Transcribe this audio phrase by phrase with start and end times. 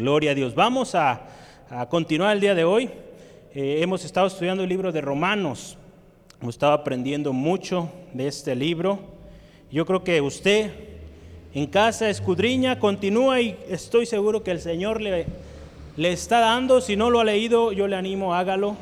[0.00, 0.54] Gloria a Dios.
[0.54, 1.20] Vamos a,
[1.90, 2.88] continuar el día de hoy.
[3.54, 5.76] Eh, hemos estado estudiando el libro de Romanos.
[6.40, 8.98] Hemos estado aprendiendo mucho de este libro.
[9.70, 10.70] Yo creo que usted
[11.52, 15.26] en casa escudriña, continúa y estoy seguro que el Señor le,
[15.98, 16.80] le está dando.
[16.80, 18.78] Si no lo ha leído, yo le animo, hágalo.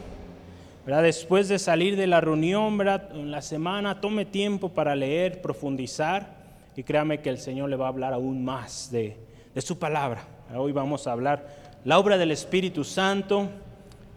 [0.87, 2.79] Después de salir de la reunión,
[3.13, 6.37] en la semana, tome tiempo para leer, profundizar
[6.77, 9.17] y créame que el Señor le va a hablar aún más de,
[9.53, 10.38] de su palabra.
[10.57, 11.47] Hoy vamos a hablar
[11.85, 13.51] la obra del Espíritu Santo,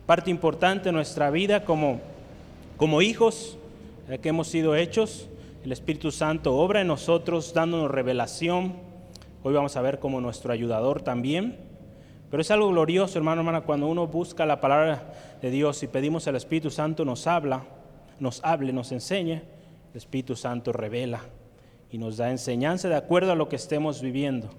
[0.05, 1.99] parte importante de nuestra vida como,
[2.77, 3.57] como hijos
[4.21, 5.27] que hemos sido hechos.
[5.65, 8.75] El Espíritu Santo obra en nosotros dándonos revelación.
[9.43, 11.57] Hoy vamos a ver como nuestro ayudador también.
[12.29, 16.29] Pero es algo glorioso, hermano, hermana, cuando uno busca la palabra de Dios y pedimos
[16.29, 17.65] al Espíritu Santo nos habla,
[18.21, 19.41] nos hable, nos enseñe,
[19.91, 21.19] el Espíritu Santo revela
[21.91, 24.49] y nos da enseñanza de acuerdo a lo que estemos viviendo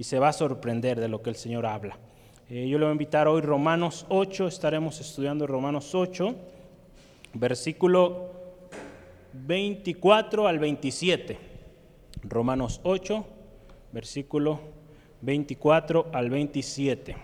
[0.00, 1.98] y se va a sorprender de lo que el Señor habla.
[2.48, 6.34] Eh, yo le voy a invitar hoy Romanos 8, estaremos estudiando Romanos 8,
[7.34, 8.30] versículo
[9.34, 11.38] 24 al 27.
[12.22, 13.26] Romanos 8,
[13.92, 14.60] versículo
[15.20, 17.16] 24 al 27.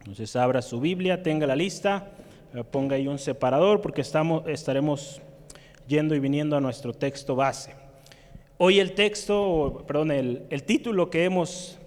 [0.00, 2.10] Entonces abra su Biblia, tenga la lista,
[2.52, 5.22] eh, ponga ahí un separador porque estamos, estaremos
[5.88, 7.79] yendo y viniendo a nuestro texto base.
[8.62, 11.78] Hoy el texto, perdón, el, título que hemos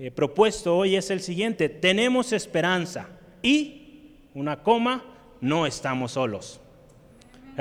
[0.00, 3.08] eh, propuesto hoy es el siguiente, tenemos esperanza
[3.40, 5.04] y, una coma,
[5.40, 6.60] no estamos solos.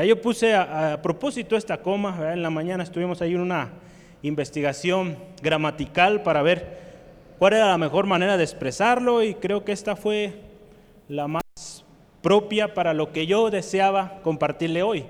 [0.04, 3.74] Yo puse a, propósito esta coma, en la mañana estuvimos ahí en una
[4.24, 6.80] investigación gramatical para ver
[7.38, 10.34] cuál era la mejor manera de expresarlo y creo que esta fue
[11.08, 11.86] la más
[12.24, 15.06] propia para lo que yo deseaba compartirle hoy.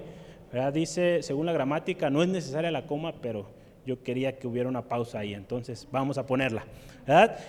[0.74, 3.48] Dice, según la gramática, no es necesaria la coma, pero
[3.86, 6.66] yo quería que hubiera una pausa ahí, entonces vamos a ponerla.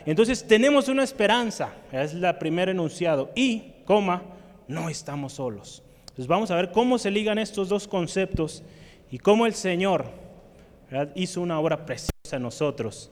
[0.07, 4.23] Entonces tenemos una esperanza, es la primer enunciado, y, coma,
[4.67, 5.83] no estamos solos.
[6.01, 8.63] Entonces vamos a ver cómo se ligan estos dos conceptos
[9.11, 10.07] y cómo el Señor
[11.15, 13.11] hizo una obra preciosa en nosotros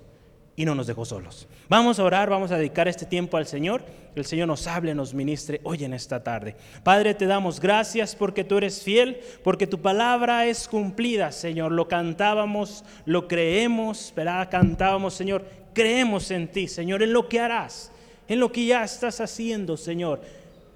[0.56, 1.46] y no nos dejó solos.
[1.68, 3.84] Vamos a orar, vamos a dedicar este tiempo al Señor.
[4.14, 6.56] El Señor nos hable, nos ministre hoy en esta tarde.
[6.82, 11.72] Padre, te damos gracias porque tú eres fiel, porque tu palabra es cumplida, Señor.
[11.72, 14.48] Lo cantábamos, lo creemos, ¿verdad?
[14.50, 15.44] Cantábamos, Señor.
[15.74, 17.92] Creemos en ti, Señor, en lo que harás,
[18.26, 20.22] en lo que ya estás haciendo, Señor.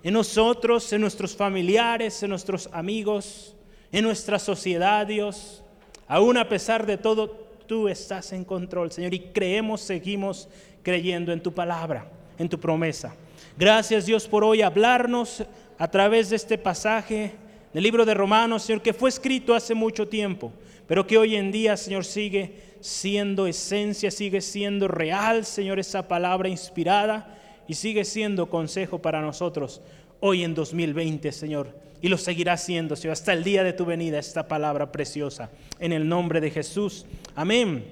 [0.02, 3.56] En nosotros, en nuestros familiares, en nuestros amigos,
[3.92, 5.62] en nuestra sociedad, Dios.
[6.06, 10.48] Aún a pesar de todo, tú estás en control, Señor, y creemos, seguimos
[10.82, 12.04] creyendo en tu palabra,
[12.36, 13.14] en tu promesa.
[13.56, 15.44] Gracias, Dios, por hoy hablarnos
[15.78, 17.30] a través de este pasaje
[17.72, 20.50] del libro de Romanos, Señor, que fue escrito hace mucho tiempo,
[20.88, 26.48] pero que hoy en día, Señor, sigue siendo esencia, sigue siendo real, Señor, esa palabra
[26.48, 27.38] inspirada
[27.68, 29.80] y sigue siendo consejo para nosotros
[30.18, 31.72] hoy en 2020, Señor.
[32.02, 35.50] Y lo seguirá siendo, Señor, hasta el día de tu venida, esta palabra preciosa.
[35.78, 37.06] En el nombre de Jesús.
[37.34, 37.84] Amén.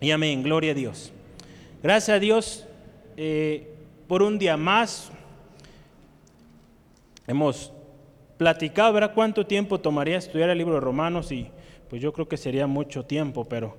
[0.00, 0.42] Y amén.
[0.42, 1.12] Gloria a Dios.
[1.82, 2.66] Gracias a Dios
[3.16, 3.74] eh,
[4.06, 5.10] por un día más.
[7.26, 7.72] Hemos
[8.36, 9.14] platicado, ¿verdad?
[9.14, 11.32] ¿Cuánto tiempo tomaría estudiar el libro de Romanos?
[11.32, 11.48] Y
[11.88, 13.76] pues yo creo que sería mucho tiempo, pero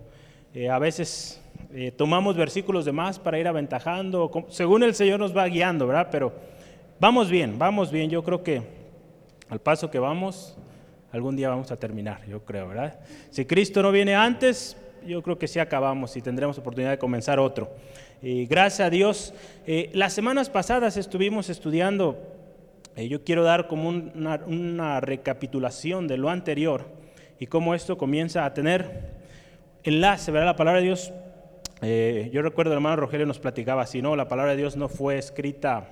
[0.53, 1.39] eh, a veces
[1.71, 6.09] eh, tomamos versículos de más para ir aventajando, según el Señor nos va guiando, ¿verdad?
[6.11, 6.33] Pero
[6.99, 8.09] Vamos bien, vamos bien.
[8.09, 8.63] Yo creo que
[9.49, 10.57] al paso que vamos,
[11.11, 12.99] algún día vamos a terminar, yo creo, ¿verdad?
[13.29, 17.39] Si Cristo no viene antes, yo creo que sí acabamos y tendremos oportunidad de comenzar
[17.39, 17.71] otro.
[18.21, 19.33] Y gracias a Dios.
[19.65, 22.17] Eh, las semanas pasadas estuvimos estudiando,
[22.95, 26.85] eh, yo quiero dar como una, recapitulación de lo anterior
[27.39, 29.17] y cómo esto comienza a tener
[29.83, 30.47] enlace, ¿verdad?
[30.47, 31.13] La palabra de Dios,
[31.81, 34.15] eh, yo recuerdo el hermano Rogelio nos platicaba así, ¿no?
[34.15, 35.87] La palabra de Dios no fue escrita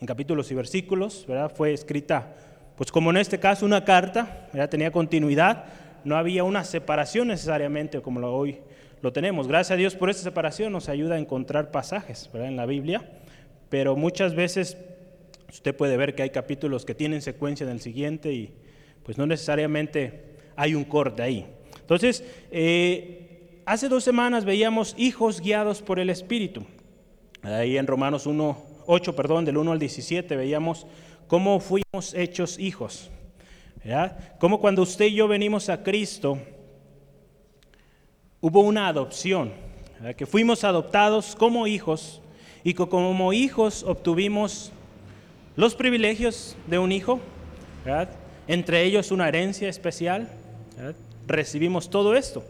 [0.00, 1.50] en capítulos y versículos, ¿verdad?
[1.54, 2.34] Fue escrita,
[2.76, 4.68] pues como en este caso, una carta, ¿verdad?
[4.68, 5.64] Tenía continuidad,
[6.04, 8.60] no había una separación necesariamente como lo hoy
[9.02, 9.48] lo tenemos.
[9.48, 12.30] Gracias a Dios por esta separación nos ayuda a encontrar pasajes.
[12.34, 13.08] En la Biblia,
[13.68, 14.76] pero muchas veces
[15.50, 18.52] usted puede ver que hay capítulos que tienen secuencia en el siguiente y
[19.02, 21.46] pues no necesariamente hay un corte ahí.
[21.80, 26.66] Entonces, eh, hace dos semanas veíamos hijos guiados por el Espíritu.
[27.42, 30.86] Ahí en Romanos 1, 8, perdón, del 1 al 17, veíamos
[31.26, 33.10] cómo fuimos hechos hijos.
[33.82, 34.16] ¿verdad?
[34.38, 36.38] Cómo cuando usted y yo venimos a Cristo,
[38.40, 39.52] hubo una adopción,
[40.16, 42.20] que fuimos adoptados como hijos
[42.62, 44.72] y como hijos obtuvimos
[45.56, 47.20] los privilegios de un hijo,
[48.46, 50.28] entre ellos una herencia especial,
[51.26, 52.44] recibimos todo esto.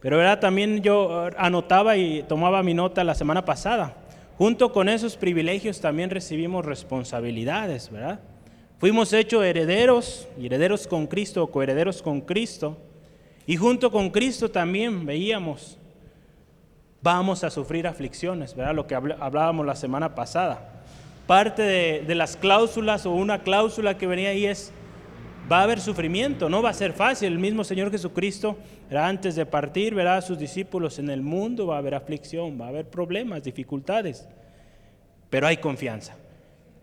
[0.00, 0.40] Pero ¿verdad?
[0.40, 4.01] también yo anotaba y tomaba mi nota la semana pasada
[4.38, 8.20] junto con esos privilegios también recibimos responsabilidades, ¿verdad?
[8.78, 12.76] Fuimos hechos herederos, herederos con Cristo, coherederos con Cristo,
[13.46, 15.78] y junto con Cristo también veíamos,
[17.00, 18.74] vamos a sufrir aflicciones, ¿verdad?
[18.74, 20.82] Lo que hablábamos la semana pasada.
[21.26, 24.72] Parte de, de las cláusulas o una cláusula que venía ahí es,
[25.52, 27.32] va a haber sufrimiento, no va a ser fácil.
[27.32, 28.56] El mismo Señor Jesucristo,
[28.90, 32.66] antes de partir, verá a sus discípulos en el mundo, va a haber aflicción, va
[32.66, 34.26] a haber problemas, dificultades,
[35.28, 36.16] pero hay confianza.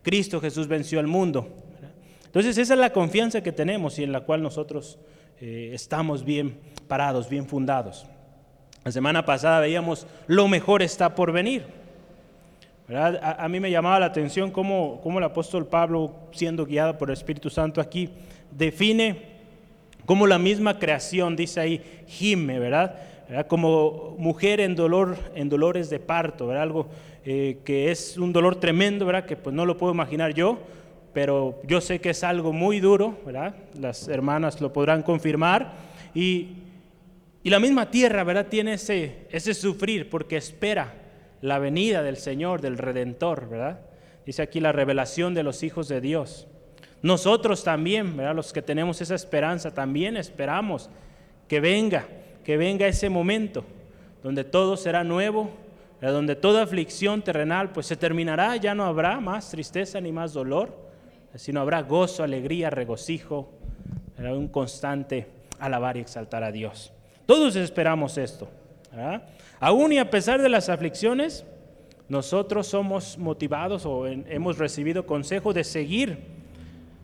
[0.03, 1.47] Cristo Jesús venció al mundo.
[2.25, 4.99] Entonces esa es la confianza que tenemos y en la cual nosotros
[5.41, 8.05] eh, estamos bien parados, bien fundados.
[8.85, 11.65] La semana pasada veíamos lo mejor está por venir.
[12.87, 17.09] A, a, mí me llamaba la atención cómo, cómo el apóstol Pablo, siendo guiado por
[17.09, 18.09] el Espíritu Santo aquí,
[18.51, 19.29] define
[20.05, 22.95] como la misma creación, dice ahí, gime, ¿verdad?
[23.47, 26.63] Como mujer en dolor, en dolores de parto, ¿verdad?
[26.63, 26.87] Algo
[27.25, 29.25] eh, que es un dolor tremendo, ¿verdad?
[29.25, 30.57] Que pues no lo puedo imaginar yo,
[31.13, 33.55] pero yo sé que es algo muy duro, ¿verdad?
[33.79, 35.73] Las hermanas lo podrán confirmar.
[36.15, 36.47] Y,
[37.43, 38.47] y la misma tierra, ¿verdad?
[38.47, 40.95] Tiene ese, ese sufrir porque espera
[41.41, 43.81] la venida del Señor, del Redentor, ¿verdad?
[44.25, 46.47] Dice aquí la revelación de los hijos de Dios.
[47.01, 48.35] Nosotros también, ¿verdad?
[48.35, 50.89] los que tenemos esa esperanza, también esperamos
[51.47, 52.05] que venga,
[52.43, 53.63] que venga ese momento
[54.21, 55.49] donde todo será nuevo,
[56.01, 60.75] donde toda aflicción terrenal pues se terminará, ya no habrá más tristeza ni más dolor,
[61.35, 63.49] sino habrá gozo, alegría, regocijo,
[64.17, 65.27] un constante
[65.59, 66.91] alabar y exaltar a Dios.
[67.25, 68.49] Todos esperamos esto.
[69.59, 71.45] Aún y a pesar de las aflicciones,
[72.07, 76.38] nosotros somos motivados o hemos recibido consejo de seguir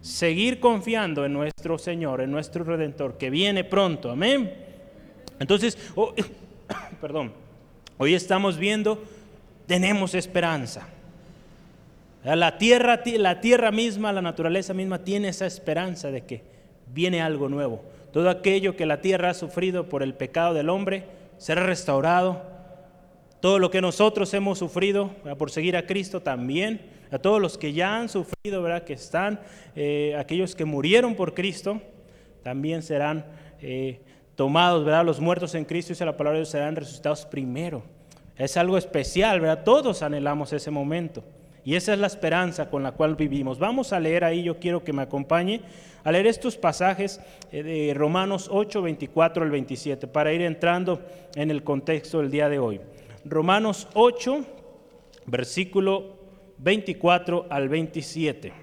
[0.06, 4.12] seguir confiando en nuestro Señor, en nuestro Redentor, que viene pronto.
[4.12, 4.54] Amén.
[5.40, 6.14] Entonces, oh,
[7.02, 7.34] perdón,
[7.98, 9.04] hoy estamos viendo,
[9.66, 10.88] tenemos esperanza.
[12.24, 16.44] La tierra, la tierra misma, la naturaleza misma tiene esa esperanza de que
[16.94, 17.84] viene algo nuevo.
[18.14, 21.06] Todo aquello que la tierra ha sufrido por el pecado del hombre
[21.40, 22.44] será restaurado.
[23.40, 25.10] Todo lo que nosotros hemos sufrido
[25.40, 28.84] por seguir a Cristo también a todos los que ya han sufrido, ¿verdad?
[28.84, 29.40] que están,
[29.74, 31.82] eh, aquellos que murieron por Cristo,
[32.44, 33.26] también serán
[33.62, 34.02] eh,
[34.36, 35.06] tomados, ¿verdad?
[35.06, 37.84] los muertos en Cristo, dice la palabra de Dios, serán resucitados primero.
[38.38, 39.64] Es algo especial, ¿verdad?
[39.64, 41.24] Todos anhelamos ese momento.
[41.64, 43.60] Y esa es la esperanza con la cual vivimos.
[43.60, 45.62] Vamos a leer ahí, yo quiero que me acompañe
[46.04, 51.02] a leer estos pasajes eh, de Romanos 8, 24 al 27, para ir entrando
[51.34, 52.82] en el contexto del día de hoy.
[53.24, 54.46] Romanos 8,
[55.28, 56.15] versículo
[56.58, 58.54] 24 al 27.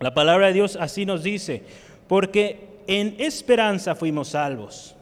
[0.00, 1.62] La palabra de Dios así nos dice,
[2.06, 4.94] porque en esperanza fuimos salvos,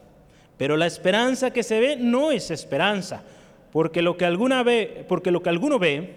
[0.57, 3.23] pero la esperanza que se ve no es esperanza,
[3.71, 6.15] porque lo que, alguna ve, porque lo que alguno ve,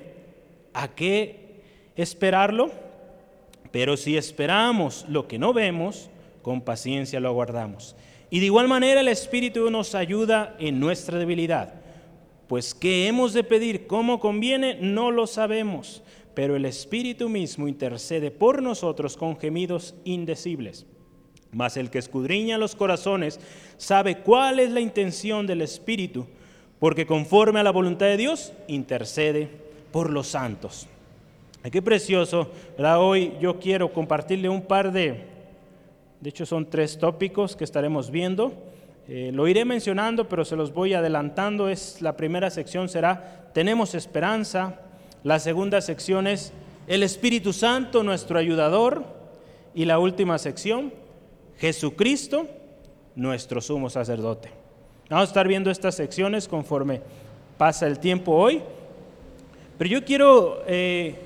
[0.73, 1.63] ¿a qué
[1.97, 2.71] esperarlo?
[3.71, 6.11] Pero si esperamos lo que no vemos,
[6.43, 7.97] con paciencia lo aguardamos.
[8.31, 11.80] Y de igual manera el Espíritu nos ayuda en nuestra debilidad
[12.51, 16.03] pues qué hemos de pedir, cómo conviene, no lo sabemos,
[16.35, 20.85] pero el Espíritu mismo intercede por nosotros con gemidos indecibles.
[21.53, 23.39] Mas el que escudriña los corazones
[23.77, 26.27] sabe cuál es la intención del Espíritu,
[26.81, 29.49] porque conforme a la voluntad de Dios intercede
[29.93, 30.89] por los santos.
[31.71, 35.25] Qué precioso, Hoy yo quiero compartirle un par de,
[36.21, 38.70] de hecho son tres tópicos que estaremos viendo.
[39.13, 41.69] Eh, lo iré mencionando, pero se los voy adelantando.
[41.69, 44.83] Es, la primera sección será Tenemos esperanza.
[45.25, 46.53] La segunda sección es
[46.87, 49.03] El Espíritu Santo, nuestro ayudador.
[49.75, 50.95] Y la última sección,
[51.59, 52.47] Jesucristo,
[53.17, 54.53] nuestro sumo sacerdote.
[55.09, 57.01] Vamos a estar viendo estas secciones conforme
[57.59, 58.63] pasa el tiempo hoy.
[59.77, 61.17] Pero yo quiero eh,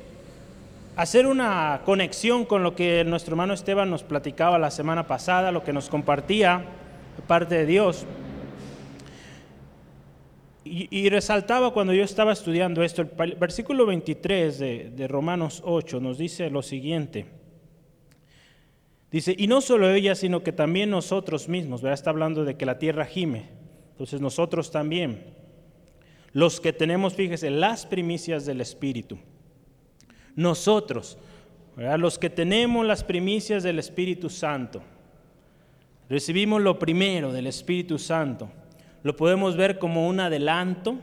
[0.96, 5.64] hacer una conexión con lo que nuestro hermano Esteban nos platicaba la semana pasada, lo
[5.64, 6.64] que nos compartía
[7.22, 8.06] parte de Dios.
[10.66, 16.48] Y, resaltaba cuando yo estaba estudiando esto, el versículo 23 de, Romanos 8 nos dice
[16.48, 17.26] lo siguiente.
[19.10, 21.98] Dice, y no solo ella, sino que también nosotros mismos, ¿verdad?
[21.98, 23.50] Está hablando de que la tierra gime.
[23.90, 25.22] Entonces nosotros también,
[26.32, 29.18] los que tenemos, fíjese, las primicias del Espíritu.
[30.34, 31.18] Nosotros,
[31.76, 34.82] los que tenemos las primicias del Espíritu Santo.
[36.08, 38.50] Recibimos lo primero del Espíritu Santo.
[39.02, 40.96] Lo podemos ver como un adelanto,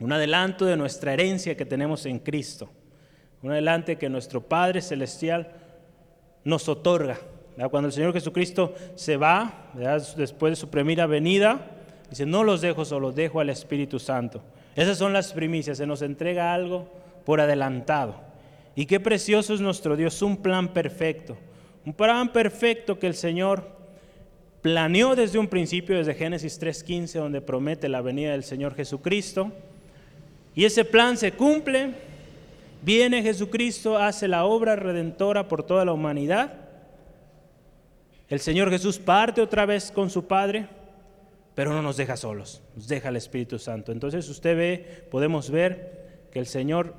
[0.00, 2.70] un adelanto de nuestra herencia que tenemos en Cristo.
[3.42, 5.52] Un adelanto que nuestro Padre Celestial
[6.44, 7.18] nos otorga.
[7.70, 9.70] Cuando el Señor Jesucristo se va,
[10.16, 11.66] después de su primera venida,
[12.08, 14.42] dice, no los dejo solo, dejo al Espíritu Santo.
[14.74, 16.88] Esas son las primicias, se nos entrega algo
[17.24, 18.14] por adelantado.
[18.74, 21.36] Y qué precioso es nuestro Dios, un plan perfecto.
[21.84, 23.79] Un plan perfecto que el Señor
[24.62, 29.52] planeó desde un principio, desde Génesis 3.15, donde promete la venida del Señor Jesucristo.
[30.54, 31.94] Y ese plan se cumple,
[32.82, 36.52] viene Jesucristo, hace la obra redentora por toda la humanidad.
[38.28, 40.68] El Señor Jesús parte otra vez con su Padre,
[41.54, 43.92] pero no nos deja solos, nos deja el Espíritu Santo.
[43.92, 46.94] Entonces usted ve, podemos ver que el Señor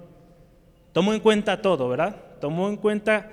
[0.94, 2.16] tomó en cuenta todo, ¿verdad?
[2.42, 3.30] Tomó en cuenta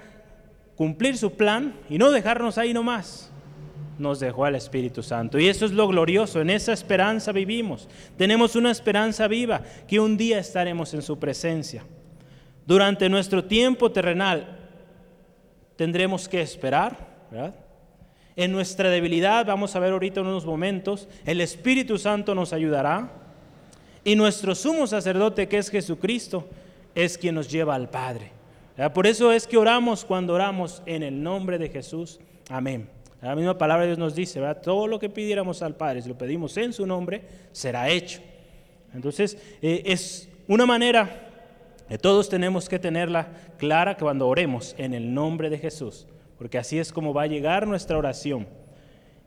[0.76, 3.27] cumplir su plan y no dejarnos ahí nomás
[3.98, 5.38] nos dejó al Espíritu Santo.
[5.38, 7.88] Y eso es lo glorioso, en esa esperanza vivimos.
[8.16, 11.84] Tenemos una esperanza viva, que un día estaremos en su presencia.
[12.66, 14.58] Durante nuestro tiempo terrenal
[15.76, 17.08] tendremos que esperar.
[18.36, 23.10] En nuestra debilidad, vamos a ver ahorita en unos momentos, el Espíritu Santo nos ayudará.
[24.04, 26.48] Y nuestro sumo sacerdote, que es Jesucristo,
[26.94, 28.32] es quien nos lleva al Padre.
[28.94, 32.20] Por eso es que oramos cuando oramos en el nombre de Jesús.
[32.48, 32.88] Amén.
[33.20, 34.40] La misma palabra de Dios nos dice.
[34.62, 37.22] Todo lo que pidiéramos al Padre, si lo pedimos en su nombre,
[37.52, 38.20] será hecho.
[38.94, 41.28] Entonces, eh, es una manera
[41.88, 46.06] que todos tenemos que tenerla clara cuando oremos en el nombre de Jesús,
[46.38, 48.46] porque así es como va a llegar nuestra oración.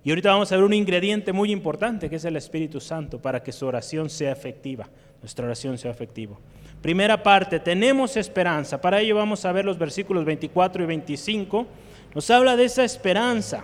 [0.03, 3.43] Y ahorita vamos a ver un ingrediente muy importante que es el Espíritu Santo para
[3.43, 4.89] que su oración sea efectiva,
[5.21, 6.38] nuestra oración sea efectiva.
[6.81, 8.81] Primera parte, tenemos esperanza.
[8.81, 11.67] Para ello vamos a ver los versículos 24 y 25.
[12.15, 13.63] Nos habla de esa esperanza.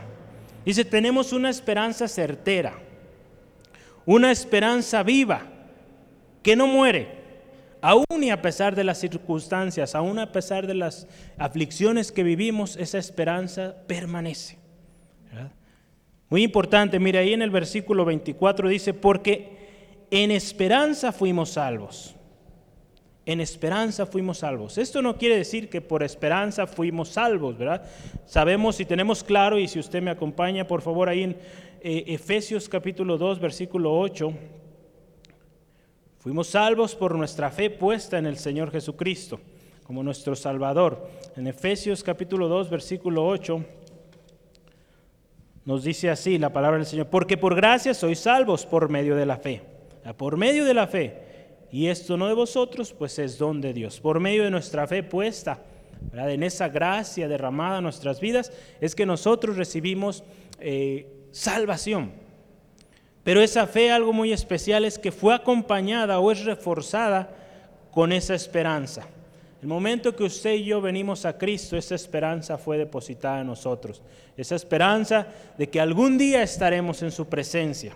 [0.68, 2.78] Dice, tenemos una esperanza certera,
[4.06, 5.44] una esperanza viva,
[6.44, 7.08] que no muere,
[7.80, 11.08] aún y a pesar de las circunstancias, aún a pesar de las
[11.38, 14.58] aflicciones que vivimos, esa esperanza permanece.
[16.30, 22.17] Muy importante, mire ahí en el versículo 24 dice, porque en esperanza fuimos salvos
[23.28, 24.78] en esperanza fuimos salvos.
[24.78, 27.84] Esto no quiere decir que por esperanza fuimos salvos, ¿verdad?
[28.26, 31.38] Sabemos y tenemos claro, y si usted me acompaña, por favor, ahí en
[31.82, 34.32] eh, Efesios capítulo 2, versículo 8,
[36.20, 39.42] fuimos salvos por nuestra fe puesta en el Señor Jesucristo,
[39.84, 41.10] como nuestro Salvador.
[41.36, 43.62] En Efesios capítulo 2, versículo 8,
[45.66, 49.26] nos dice así la palabra del Señor, porque por gracia sois salvos por medio de
[49.26, 49.64] la fe,
[50.16, 51.27] por medio de la fe
[51.72, 54.00] y esto no de vosotros, pues es don de Dios.
[54.00, 55.62] Por medio de nuestra fe puesta,
[56.14, 60.24] en esa gracia derramada en nuestras vidas, es que nosotros recibimos
[60.60, 62.12] eh, salvación.
[63.24, 67.30] Pero esa fe, algo muy especial, es que fue acompañada o es reforzada
[67.92, 69.06] con esa esperanza.
[69.62, 74.02] El momento que usted y yo venimos a Cristo, esa esperanza fue depositada en nosotros.
[74.38, 77.94] Esa esperanza de que algún día estaremos en su presencia.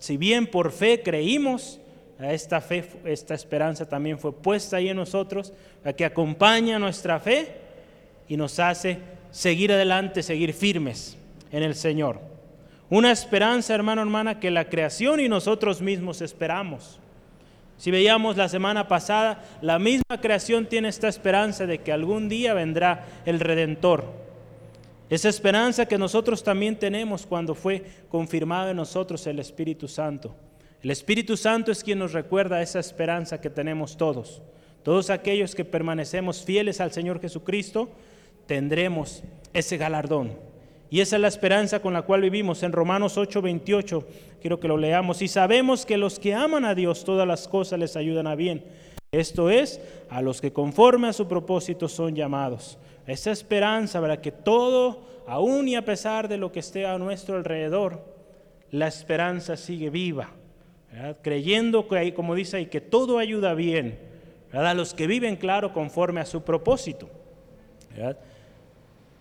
[0.00, 1.80] Si bien por fe creímos,
[2.20, 5.52] esta fe, esta esperanza también fue puesta ahí en nosotros,
[5.84, 7.54] a que acompaña nuestra fe
[8.28, 8.98] y nos hace
[9.30, 11.16] seguir adelante, seguir firmes
[11.52, 12.20] en el Señor.
[12.90, 16.98] Una esperanza, hermano, hermana, que la creación y nosotros mismos esperamos.
[17.76, 22.54] Si veíamos la semana pasada, la misma creación tiene esta esperanza de que algún día
[22.54, 24.04] vendrá el Redentor.
[25.08, 30.34] Esa esperanza que nosotros también tenemos cuando fue confirmado en nosotros el Espíritu Santo.
[30.80, 34.42] El Espíritu Santo es quien nos recuerda esa esperanza que tenemos todos.
[34.84, 37.88] Todos aquellos que permanecemos fieles al Señor Jesucristo,
[38.46, 40.38] tendremos ese galardón.
[40.88, 42.62] Y esa es la esperanza con la cual vivimos.
[42.62, 44.04] En Romanos 8:28,
[44.40, 45.20] quiero que lo leamos.
[45.20, 48.64] Y sabemos que los que aman a Dios, todas las cosas les ayudan a bien.
[49.10, 52.78] Esto es, a los que conforme a su propósito son llamados.
[53.06, 57.36] Esa esperanza, para que todo, aún y a pesar de lo que esté a nuestro
[57.36, 58.04] alrededor,
[58.70, 60.37] la esperanza sigue viva
[61.22, 63.98] creyendo que, hay, como dice ahí, que todo ayuda bien
[64.52, 67.08] a los que viven claro conforme a su propósito.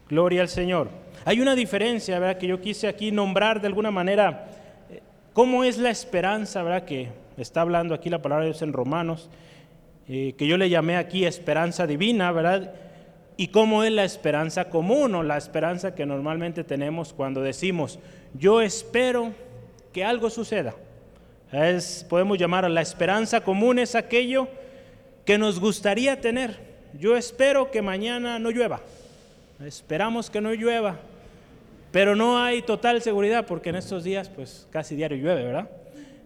[0.10, 0.90] Gloria al Señor.
[1.26, 2.38] Hay una diferencia ¿verdad?
[2.38, 4.48] que yo quise aquí nombrar de alguna manera
[4.90, 5.02] eh,
[5.34, 6.86] cómo es la esperanza ¿verdad?
[6.86, 9.30] que está hablando aquí la palabra de Dios en Romanos,
[10.08, 12.74] eh, que yo le llamé aquí esperanza divina, ¿verdad?
[13.36, 18.00] Y cómo es la esperanza común o la esperanza que normalmente tenemos cuando decimos,
[18.34, 19.34] yo espero
[19.92, 20.74] que algo suceda.
[21.51, 24.48] Es, podemos llamar a la esperanza común, es aquello
[25.25, 26.58] que nos gustaría tener.
[27.00, 28.82] Yo espero que mañana no llueva.
[29.66, 30.98] Esperamos que no llueva.
[31.92, 35.70] Pero no hay total seguridad porque en estos días pues casi diario llueve, ¿verdad?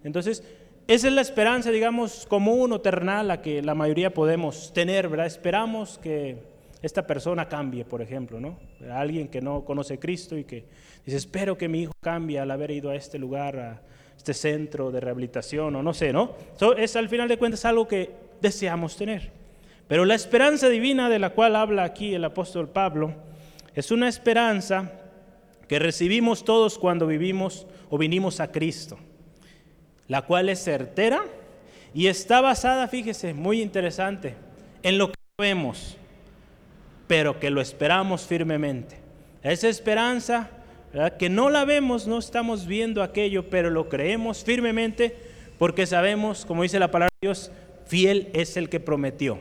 [0.04, 0.44] Entonces,
[0.88, 5.28] esa es la esperanza, digamos, común o terrenal a que la mayoría podemos tener, ¿verdad?
[5.28, 6.38] Esperamos que
[6.82, 8.58] esta persona cambie, por ejemplo, ¿no?
[8.92, 10.66] Alguien que no conoce a Cristo y que
[11.06, 13.82] dice, espero que mi hijo cambie al haber ido a este lugar a,
[14.22, 16.36] este centro de rehabilitación o no sé, ¿no?
[16.56, 19.32] So, es al final de cuentas algo que deseamos tener.
[19.88, 23.16] Pero la esperanza divina de la cual habla aquí el apóstol Pablo
[23.74, 24.92] es una esperanza
[25.68, 29.00] que recibimos todos cuando vivimos o vinimos a Cristo,
[30.08, 31.24] la cual es certera
[31.92, 34.36] y está basada, fíjese, muy interesante,
[34.84, 35.98] en lo que vemos,
[37.08, 39.00] pero que lo esperamos firmemente.
[39.42, 40.52] Esa esperanza
[41.18, 45.16] que no la vemos, no estamos viendo aquello, pero lo creemos firmemente
[45.58, 47.52] porque sabemos, como dice la palabra de Dios,
[47.86, 49.40] fiel es el que prometió.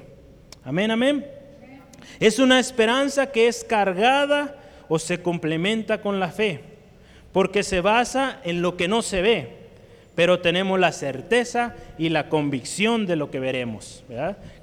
[0.63, 1.27] Amén, amén.
[2.21, 4.57] Es una esperanza que es cargada
[4.89, 6.61] o se complementa con la fe,
[7.33, 9.57] porque se basa en lo que no se ve,
[10.15, 14.05] pero tenemos la certeza y la convicción de lo que veremos,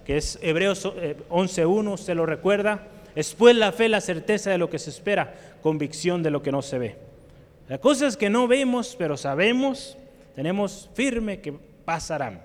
[0.06, 4.60] que es Hebreos 11.1, eh, se lo recuerda, es pues la fe, la certeza de
[4.60, 5.34] lo que se espera,
[5.64, 6.98] convicción de lo que no se ve.
[7.68, 9.98] Las cosas que no vemos, pero sabemos,
[10.36, 12.44] tenemos firme que pasarán.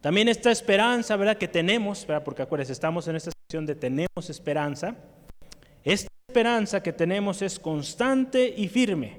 [0.00, 1.36] También esta esperanza, ¿verdad?
[1.36, 2.22] Que tenemos, ¿verdad?
[2.22, 4.94] Porque acuérdense, estamos en esta sección de tenemos esperanza.
[5.82, 9.18] Esta esperanza que tenemos es constante y firme.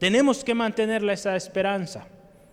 [0.00, 2.08] Tenemos que mantenerla esa esperanza.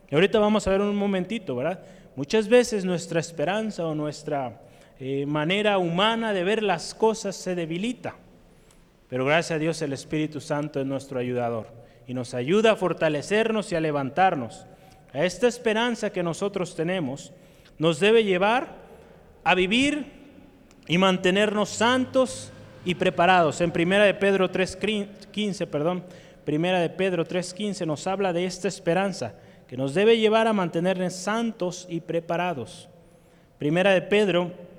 [0.07, 1.79] Y ahorita vamos a ver un momentito, ¿verdad?
[2.15, 4.61] Muchas veces nuestra esperanza o nuestra
[5.03, 8.13] eh, manera humana de ver las cosas se debilita.
[9.09, 11.65] Pero gracias a Dios el Espíritu Santo es nuestro ayudador
[12.05, 14.67] y nos ayuda a fortalecernos y a levantarnos.
[15.11, 17.33] A esta esperanza que nosotros tenemos
[17.79, 18.75] nos debe llevar
[19.43, 20.05] a vivir
[20.87, 22.53] y mantenernos santos
[22.85, 23.59] y preparados.
[23.61, 26.03] En Primera de Pedro 3:15, perdón,
[26.45, 29.33] Primera de Pedro 3:15 nos habla de esta esperanza
[29.67, 32.87] que nos debe llevar a mantenernos santos y preparados.
[33.57, 34.69] Primera de Pedro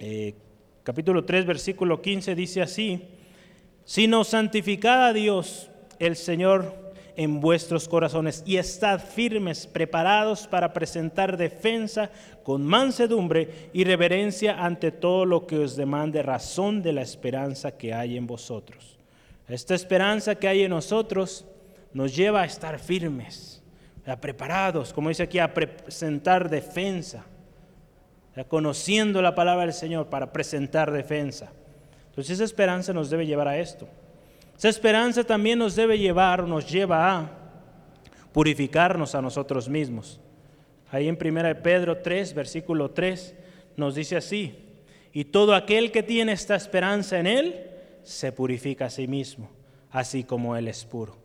[0.00, 0.34] eh,
[0.82, 3.06] capítulo 3, versículo 15 dice así,
[3.84, 6.74] sino santificad a Dios el Señor
[7.16, 12.10] en vuestros corazones y estad firmes, preparados para presentar defensa
[12.42, 17.92] con mansedumbre y reverencia ante todo lo que os demande razón de la esperanza que
[17.92, 18.96] hay en vosotros.
[19.48, 21.44] Esta esperanza que hay en nosotros
[21.92, 23.62] nos lleva a estar firmes,
[24.06, 27.26] a preparados, como dice aquí, a presentar defensa
[28.44, 31.50] conociendo la palabra del Señor para presentar defensa.
[32.06, 33.88] Entonces esa esperanza nos debe llevar a esto.
[34.56, 37.30] Esa esperanza también nos debe llevar, nos lleva a
[38.32, 40.20] purificarnos a nosotros mismos.
[40.90, 43.34] Ahí en 1 Pedro 3, versículo 3,
[43.76, 44.58] nos dice así,
[45.12, 47.66] y todo aquel que tiene esta esperanza en Él,
[48.02, 49.50] se purifica a sí mismo,
[49.90, 51.16] así como Él es puro.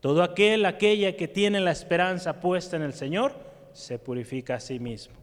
[0.00, 3.34] Todo aquel, aquella que tiene la esperanza puesta en el Señor,
[3.72, 5.14] se purifica a sí mismo.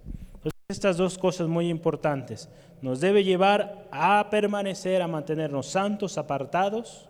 [0.72, 2.48] Estas dos cosas muy importantes
[2.82, 7.10] nos debe llevar a permanecer, a mantenernos santos, apartados,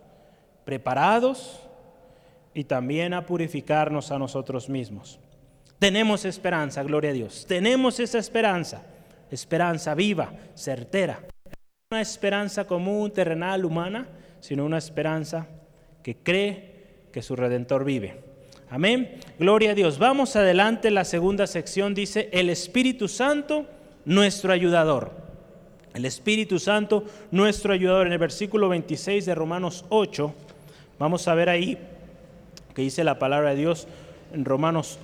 [0.64, 1.60] preparados
[2.54, 5.20] y también a purificarnos a nosotros mismos.
[5.78, 7.46] Tenemos esperanza, gloria a Dios.
[7.46, 8.82] Tenemos esa esperanza,
[9.30, 11.20] esperanza viva, certera.
[11.92, 14.08] Una esperanza común, terrenal, humana,
[14.40, 15.46] sino una esperanza
[16.02, 18.31] que cree que su redentor vive.
[18.72, 19.20] Amén.
[19.38, 19.98] Gloria a Dios.
[19.98, 20.90] Vamos adelante.
[20.90, 23.66] La segunda sección dice, el Espíritu Santo,
[24.06, 25.10] nuestro ayudador.
[25.92, 28.06] El Espíritu Santo, nuestro ayudador.
[28.06, 30.34] En el versículo 26 de Romanos 8,
[30.98, 31.76] vamos a ver ahí
[32.74, 33.86] que dice la palabra de Dios
[34.32, 34.98] en Romanos.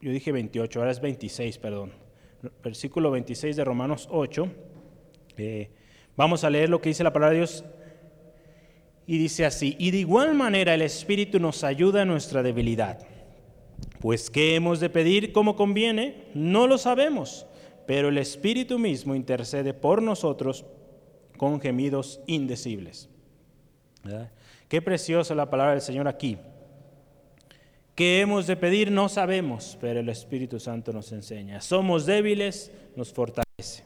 [0.00, 1.92] Yo dije 28, ahora es 26, perdón.
[2.64, 4.48] Versículo 26 de Romanos 8.
[5.36, 5.70] Eh,
[6.16, 7.64] vamos a leer lo que dice la palabra de Dios
[9.10, 13.04] y dice así, y de igual manera el Espíritu nos ayuda en nuestra debilidad.
[13.98, 16.26] Pues ¿qué hemos de pedir como conviene?
[16.32, 17.44] No lo sabemos,
[17.88, 20.64] pero el Espíritu mismo intercede por nosotros
[21.36, 23.08] con gemidos indecibles.
[24.68, 26.38] Qué preciosa la palabra del Señor aquí.
[27.96, 28.92] ¿Qué hemos de pedir?
[28.92, 31.60] No sabemos, pero el Espíritu Santo nos enseña.
[31.60, 33.82] Somos débiles, nos fortalece.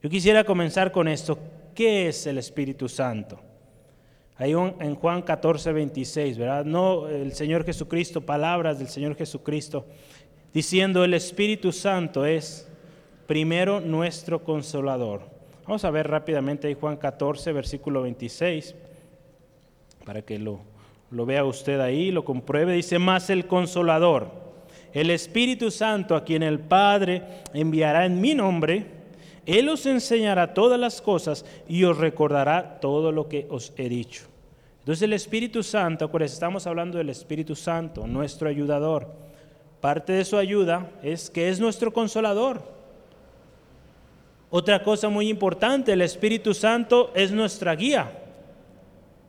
[0.00, 1.36] Yo quisiera comenzar con esto.
[1.74, 3.49] ¿Qué es el Espíritu Santo?
[4.40, 6.64] Ahí en Juan 14, 26, ¿verdad?
[6.64, 9.84] No el Señor Jesucristo, palabras del Señor Jesucristo,
[10.54, 12.66] diciendo el Espíritu Santo es
[13.26, 15.20] primero nuestro consolador.
[15.66, 18.74] Vamos a ver rápidamente ahí Juan 14, versículo 26,
[20.06, 20.60] para que lo,
[21.10, 22.72] lo vea usted ahí, lo compruebe.
[22.72, 24.30] Dice, más el consolador,
[24.94, 28.86] el Espíritu Santo a quien el Padre enviará en mi nombre,
[29.44, 34.29] Él os enseñará todas las cosas y os recordará todo lo que os he dicho.
[34.80, 39.12] Entonces el Espíritu Santo, pues estamos hablando del Espíritu Santo, nuestro ayudador.
[39.80, 42.62] Parte de su ayuda es que es nuestro consolador.
[44.50, 48.10] Otra cosa muy importante, el Espíritu Santo es nuestra guía,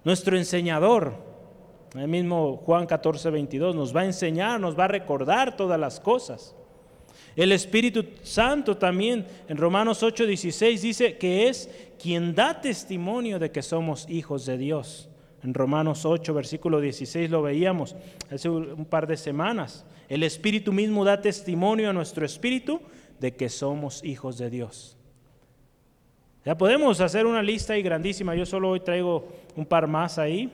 [0.03, 1.13] nuestro enseñador.
[1.95, 5.99] El mismo Juan 14, 22 nos va a enseñar, nos va a recordar todas las
[5.99, 6.55] cosas.
[7.35, 11.69] El Espíritu Santo también en Romanos 8, 16 dice que es
[12.01, 15.10] quien da testimonio de que somos hijos de Dios.
[15.43, 17.95] En Romanos 8, versículo 16 lo veíamos
[18.31, 19.85] hace un par de semanas.
[20.07, 22.81] El Espíritu mismo da testimonio a nuestro espíritu
[23.19, 24.97] de que somos hijos de Dios.
[26.43, 28.35] Ya podemos hacer una lista ahí grandísima.
[28.35, 30.51] Yo solo hoy traigo un par más ahí.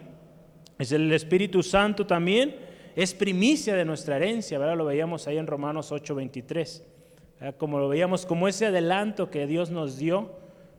[0.77, 2.55] Es el Espíritu Santo también.
[2.95, 4.75] Es primicia de nuestra herencia, ¿verdad?
[4.75, 6.83] Lo veíamos ahí en Romanos 8:23.
[7.57, 10.31] Como lo veíamos como ese adelanto que Dios nos dio,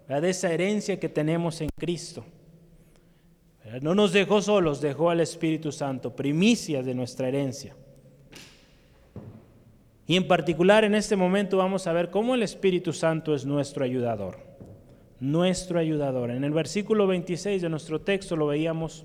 [0.09, 2.25] de esa herencia que tenemos en Cristo.
[3.83, 7.74] No nos dejó solos, dejó al Espíritu Santo, primicia de nuestra herencia.
[10.07, 13.85] Y en particular en este momento vamos a ver cómo el Espíritu Santo es nuestro
[13.85, 14.38] ayudador.
[15.20, 16.31] Nuestro ayudador.
[16.31, 19.04] En el versículo 26 de nuestro texto lo veíamos.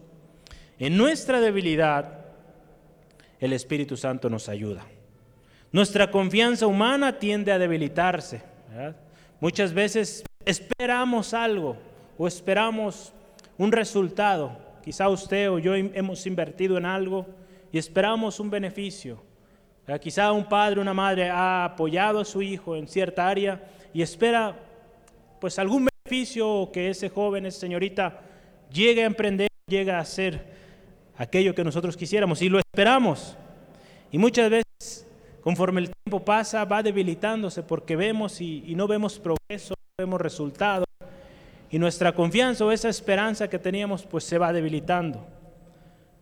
[0.80, 2.26] En nuestra debilidad,
[3.39, 4.86] el Espíritu Santo nos ayuda.
[5.73, 8.41] Nuestra confianza humana tiende a debilitarse.
[9.41, 11.76] Muchas veces esperamos algo
[12.17, 13.12] o esperamos
[13.58, 14.58] un resultado.
[14.84, 17.26] Quizá usted o yo hemos invertido en algo
[17.72, 19.22] y esperamos un beneficio
[20.02, 23.62] Quizá un padre, una madre ha apoyado a su hijo en cierta área
[23.94, 24.58] y espera
[25.42, 28.22] pues algún beneficio que ese joven, esa señorita
[28.72, 30.54] llegue a emprender, llegue a hacer
[31.18, 33.36] aquello que nosotros quisiéramos y lo esperamos.
[34.10, 35.06] Y muchas veces,
[35.42, 40.22] conforme el tiempo pasa, va debilitándose porque vemos y, y no vemos progreso, no vemos
[40.22, 40.86] resultados.
[41.73, 45.27] Y nuestra confianza o esa esperanza que teníamos pues se va debilitando.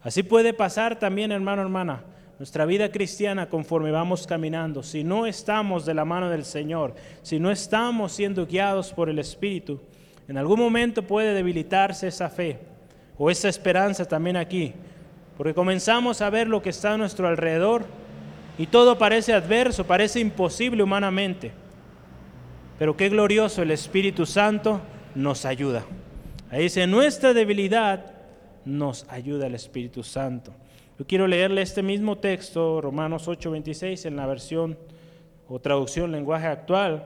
[0.02, 2.06] Así puede pasar también, hermano, hermana
[2.42, 7.40] nuestra vida cristiana conforme vamos caminando, si no estamos de la mano del Señor, si
[7.40, 9.80] no estamos siendo guiados por el Espíritu,
[10.28, 12.58] en algún momento puede debilitarse esa fe
[13.16, 14.74] o esa esperanza también aquí,
[15.38, 17.86] porque comenzamos a ver lo que está a nuestro alrededor
[18.58, 21.52] y todo parece adverso, parece imposible humanamente.
[22.80, 24.82] Pero qué glorioso el Espíritu Santo
[25.16, 25.86] nos ayuda.
[26.50, 28.14] Ahí dice, nuestra debilidad
[28.66, 30.54] nos ayuda el Espíritu Santo.
[31.00, 34.78] Yo quiero leerle este mismo texto, Romanos 8:26, en la versión
[35.48, 37.06] o traducción lenguaje actual.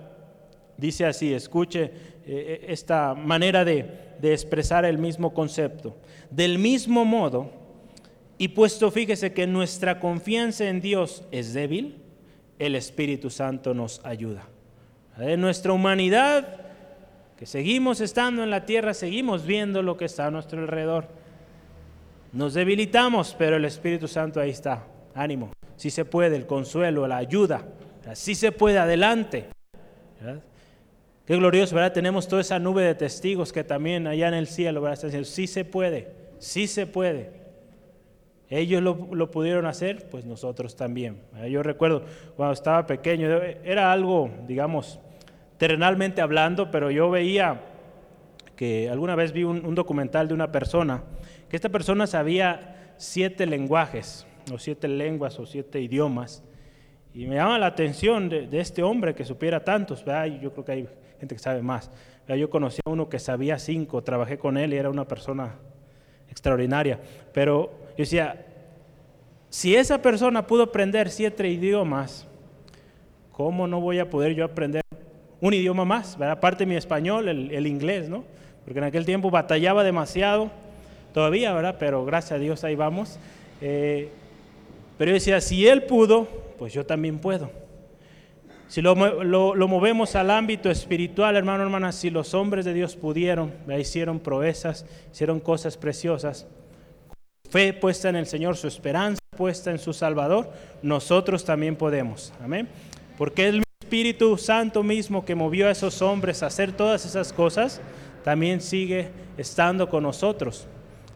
[0.77, 1.91] Dice así, escuche eh,
[2.25, 3.89] eh, esta manera de,
[4.19, 5.95] de expresar el mismo concepto.
[6.29, 7.49] Del mismo modo,
[8.37, 11.95] y puesto fíjese que nuestra confianza en Dios es débil,
[12.59, 14.45] el Espíritu Santo nos ayuda.
[15.17, 16.64] En nuestra humanidad,
[17.37, 21.07] que seguimos estando en la tierra, seguimos viendo lo que está a nuestro alrededor
[22.35, 24.83] nos debilitamos, pero el Espíritu Santo ahí está.
[25.13, 25.51] Ánimo.
[25.77, 27.63] Si se puede, el consuelo, la ayuda.
[28.13, 29.45] Si se puede, adelante.
[31.25, 31.93] Qué glorioso, ¿verdad?
[31.93, 34.95] Tenemos toda esa nube de testigos que también allá en el cielo, ¿verdad?
[34.95, 37.31] Están diciendo, sí se puede, sí se puede.
[38.49, 41.21] Ellos lo, lo, pudieron hacer, pues nosotros también.
[41.49, 42.03] Yo recuerdo
[42.35, 43.29] cuando estaba pequeño,
[43.63, 44.99] era algo, digamos,
[45.57, 47.61] terrenalmente hablando, pero yo veía
[48.55, 51.03] que alguna vez vi un, documental de una persona
[51.49, 56.43] que esta persona sabía siete lenguajes, o siete lenguas, o siete idiomas.
[57.13, 60.25] Y me llama la atención de, este hombre que supiera tantos, ¿verdad?
[60.41, 60.89] yo creo que hay
[61.19, 61.91] gente que sabe más.
[62.27, 65.55] Yo conocí a uno que sabía cinco, trabajé con él y era una persona
[66.29, 66.99] extraordinaria.
[67.33, 68.45] Pero yo decía,
[69.49, 72.27] si esa persona pudo aprender siete idiomas,
[73.31, 74.84] ¿cómo no voy a poder yo aprender
[75.41, 76.19] un idioma más?
[76.21, 78.23] Aparte de mi español, el, inglés, ¿no?
[78.63, 80.49] Porque en aquel tiempo batallaba demasiado
[81.13, 81.75] todavía, ¿verdad?
[81.79, 83.19] Pero gracias a Dios ahí vamos.
[83.61, 84.09] Eh,
[84.97, 87.49] pero yo decía, si Él pudo, pues yo también puedo.
[88.67, 94.19] Si lo, movemos al ámbito espiritual, hermano, hermana, si los hombres de Dios pudieron, hicieron
[94.19, 96.47] proezas, hicieron cosas preciosas,
[97.49, 102.33] fe puesta en el Señor, su esperanza puesta en su Salvador, nosotros también podemos.
[102.43, 102.67] Amén.
[103.17, 107.79] Porque el Espíritu Santo mismo que movió a esos hombres a hacer todas esas cosas,
[108.23, 110.65] también sigue estando con nosotros.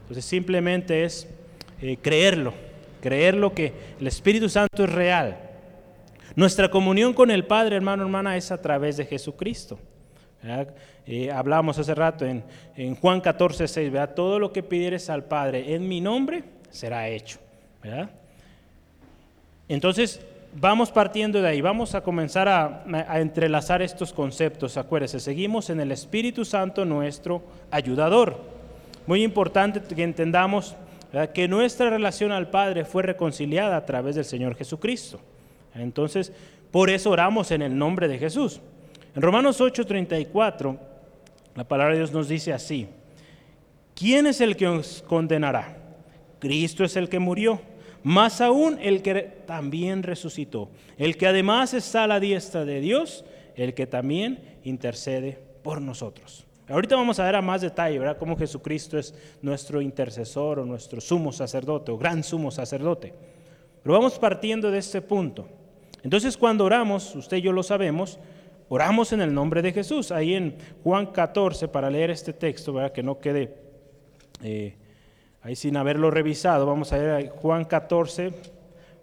[0.01, 1.27] Entonces simplemente es
[1.82, 2.53] eh, creerlo,
[3.01, 5.39] creerlo que el Espíritu Santo es real.
[6.36, 9.79] Nuestra comunión con el Padre, hermano, hermana, es a través de Jesucristo.
[11.08, 14.13] Eh, hablamos hace rato en, Juan 14, 6, ¿verdad?
[14.13, 17.39] todo lo que pidieres al Padre en mi nombre será hecho.
[19.67, 20.21] Entonces,
[20.53, 22.83] vamos partiendo de ahí, vamos a comenzar a,
[23.19, 24.77] entrelazar estos conceptos.
[24.77, 28.38] Acuérdense, seguimos en el Espíritu Santo, nuestro ayudador.
[29.07, 30.75] Muy importante que entendamos
[31.33, 35.19] que nuestra relación al Padre fue reconciliada a través del Señor Jesucristo.
[35.73, 36.31] Entonces,
[36.71, 38.62] por eso oramos en el nombre de Jesús.
[39.15, 40.77] En Romanos 8:34,
[41.55, 42.88] la palabra de Dios nos dice así,
[43.95, 45.77] ¿quién es el que os condenará?
[46.39, 47.59] Cristo es el que murió,
[48.03, 53.25] más aún el que también resucitó, el que además está a la diestra de Dios,
[53.55, 56.45] el que también intercede por nosotros.
[56.67, 58.17] Ahorita vamos a ver a más detalle, ¿verdad?
[58.17, 63.13] Cómo Jesucristo es nuestro intercesor o nuestro sumo sacerdote o gran sumo sacerdote.
[63.81, 65.47] Pero vamos partiendo de este punto.
[66.03, 68.19] Entonces cuando oramos, usted y yo lo sabemos,
[68.69, 70.12] oramos en el nombre de Jesús.
[70.12, 72.91] Ahí en Juan 14, para leer este texto, ¿verdad?
[72.91, 73.55] Que no quede
[74.43, 74.75] eh,
[75.41, 78.32] ahí sin haberlo revisado, vamos a ver Juan 14,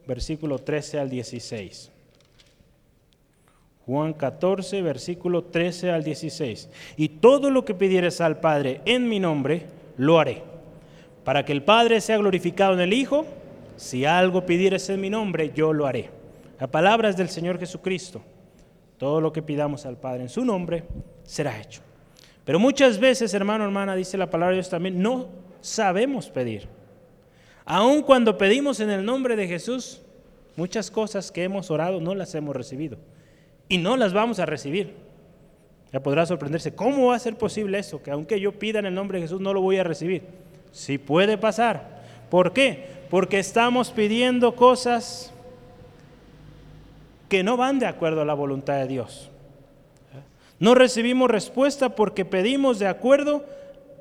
[0.07, 1.93] versículo 13 al 16.
[3.87, 6.69] Juan 14, versículo 13 al 16.
[6.97, 10.43] Y todo lo que pidieres al Padre en mi nombre, lo haré.
[11.25, 13.27] Para que el Padre sea glorificado en el Hijo,
[13.77, 16.11] si algo pidieres en mi nombre, yo lo haré.
[16.59, 18.23] La palabra es del Señor Jesucristo.
[18.99, 20.85] Todo lo que pidamos al Padre en su nombre
[21.23, 21.81] será hecho.
[22.45, 25.29] Pero muchas veces, hermano, hermana, dice la palabra de Dios también, no
[25.67, 26.69] sabemos pedir.
[27.65, 30.01] Aun cuando pedimos en el nombre de Jesús,
[30.55, 32.99] muchas cosas que hemos orado no las hemos recibido
[33.69, 34.95] y no las vamos a recibir.
[35.93, 38.03] Ya podrá sorprenderse, ¿cómo va a ser posible eso?
[38.03, 40.23] Que aunque yo pida en el nombre de Jesús no lo voy a recibir.
[40.71, 42.03] Sí puede pasar.
[42.31, 42.87] ¿Por qué?
[43.11, 45.33] Porque estamos pidiendo cosas
[47.29, 49.31] que no van de acuerdo a la voluntad de Dios.
[50.59, 53.45] No recibimos respuesta porque pedimos de acuerdo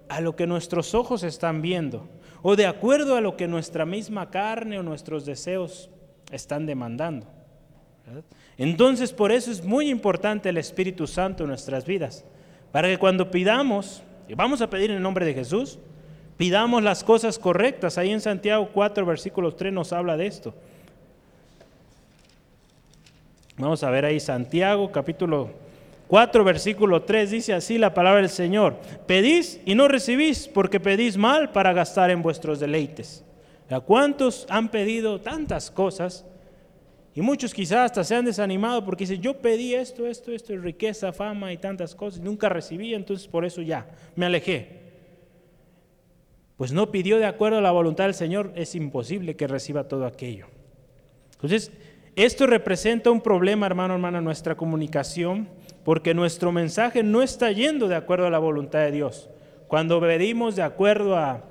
[0.10, 2.08] a lo que nuestros ojos están viendo
[2.48, 5.90] o de acuerdo a lo que nuestra misma carne o nuestros deseos
[6.32, 7.26] están demandando.
[8.56, 12.24] Entonces, por eso es muy importante el Espíritu Santo en nuestras vidas,
[12.72, 15.80] para que cuando pidamos, y vamos a pedir en el nombre de Jesús,
[16.38, 17.98] pidamos las cosas correctas.
[17.98, 20.54] Ahí en Santiago 4, versículo 3 nos habla de esto.
[23.58, 25.50] Vamos a ver ahí Santiago capítulo
[26.08, 28.78] 4, versículo 3 dice así la palabra del Señor.
[29.08, 33.24] Pedís y no recibís porque pedís mal para gastar en vuestros deleites.
[33.70, 36.26] ¿A cuántos han pedido tantas cosas?
[37.16, 41.14] Y muchos quizás hasta se han desanimado porque dicen, yo pedí esto, esto, esto, riqueza,
[41.14, 44.82] fama y tantas cosas, y nunca recibí, entonces por eso ya, me alejé.
[46.58, 50.06] Pues no pidió de acuerdo a la voluntad del Señor, es imposible que reciba todo
[50.06, 50.48] aquello.
[51.32, 51.72] Entonces,
[52.18, 55.48] esto representa un problema, hermano, hermana, nuestra comunicación,
[55.86, 59.30] porque nuestro mensaje no está yendo de acuerdo a la voluntad de Dios.
[59.68, 61.44] Cuando pedimos de acuerdo a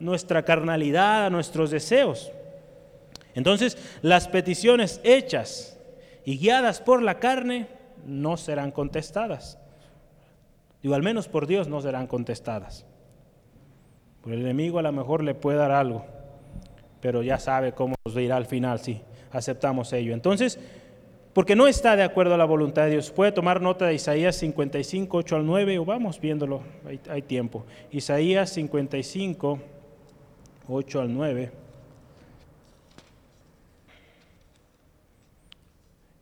[0.00, 2.32] nuestra carnalidad, a nuestros deseos.
[3.34, 5.78] Entonces, las peticiones hechas
[6.24, 7.68] y guiadas por la carne
[8.06, 9.58] no serán contestadas.
[10.82, 12.86] Digo, al menos por Dios no serán contestadas.
[14.22, 16.06] Por el enemigo a lo mejor le puede dar algo,
[17.02, 19.02] pero ya sabe cómo nos irá al final si
[19.32, 20.14] aceptamos ello.
[20.14, 20.58] Entonces,
[21.32, 23.10] porque no está de acuerdo a la voluntad de Dios.
[23.10, 27.64] Puede tomar nota de Isaías 55, 8 al 9, o vamos viéndolo, hay, hay tiempo.
[27.90, 29.58] Isaías 55,
[30.68, 31.62] 8 al 9.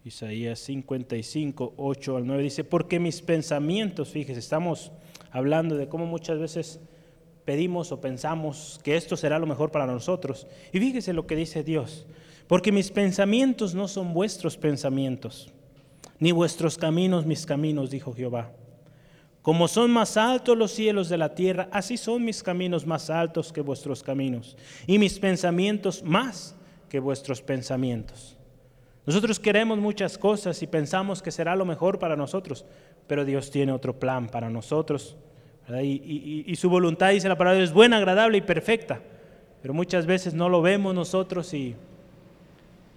[0.04, 4.92] Isaías 55, 8 al 9 dice, porque mis pensamientos, fíjese, estamos
[5.30, 6.80] hablando de cómo muchas veces
[7.44, 10.46] pedimos o pensamos que esto será lo mejor para nosotros.
[10.72, 12.06] Y fíjese lo que dice Dios,
[12.50, 15.52] porque mis pensamientos no son vuestros pensamientos,
[16.18, 18.50] ni vuestros caminos mis caminos, dijo Jehová.
[19.40, 23.52] Como son más altos los cielos de la tierra, así son mis caminos más altos
[23.52, 24.56] que vuestros caminos,
[24.88, 26.56] y mis pensamientos más
[26.88, 28.36] que vuestros pensamientos.
[29.06, 32.64] Nosotros queremos muchas cosas y pensamos que será lo mejor para nosotros,
[33.06, 35.16] pero Dios tiene otro plan para nosotros.
[35.84, 39.00] Y, su voluntad, dice la palabra, es buena, agradable y perfecta.
[39.62, 41.76] Pero muchas veces no lo vemos nosotros y,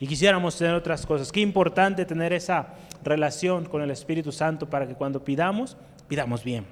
[0.03, 1.31] y quisiéramos tener otras cosas.
[1.31, 2.73] Qué importante tener esa
[3.05, 5.77] relación con el Espíritu Santo para que cuando pidamos,
[6.09, 6.65] pidamos bien.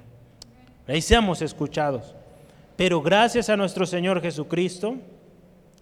[0.86, 2.14] Ahí seamos escuchados.
[2.76, 4.96] Pero gracias a nuestro Señor Jesucristo,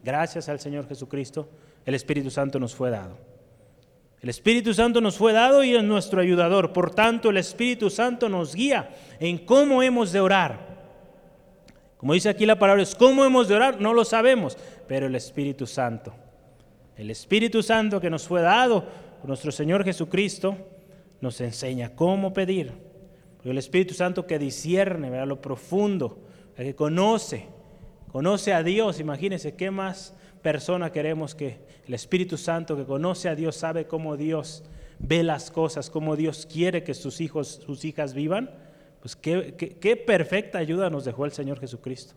[0.05, 1.49] gracias al Señor Jesucristo,
[1.85, 3.19] el Espíritu Santo nos fue dado.
[4.23, 6.73] El Espíritu Santo nos fue dado y es nuestro ayudador.
[6.73, 10.69] Por tanto, el Espíritu Santo nos guía en cómo hemos de orar.
[11.97, 15.17] Como dice aquí la palabra, es cómo hemos de orar, no lo sabemos, pero el
[15.17, 16.15] Espíritu Santo,
[17.01, 18.85] el Espíritu Santo que nos fue dado
[19.21, 20.55] por nuestro Señor Jesucristo,
[21.23, 22.75] nos enseña cómo pedir.
[23.43, 26.19] el Espíritu Santo que discierne lo profundo,
[26.55, 27.47] que conoce,
[28.13, 33.35] conoce a Dios, imagínense qué más persona queremos que el Espíritu Santo que conoce a
[33.35, 34.63] Dios sabe cómo Dios
[34.99, 38.51] ve las cosas, cómo Dios quiere que sus hijos, sus hijas vivan,
[39.01, 42.13] pues qué, perfecta ayuda nos dejó el Señor Jesucristo.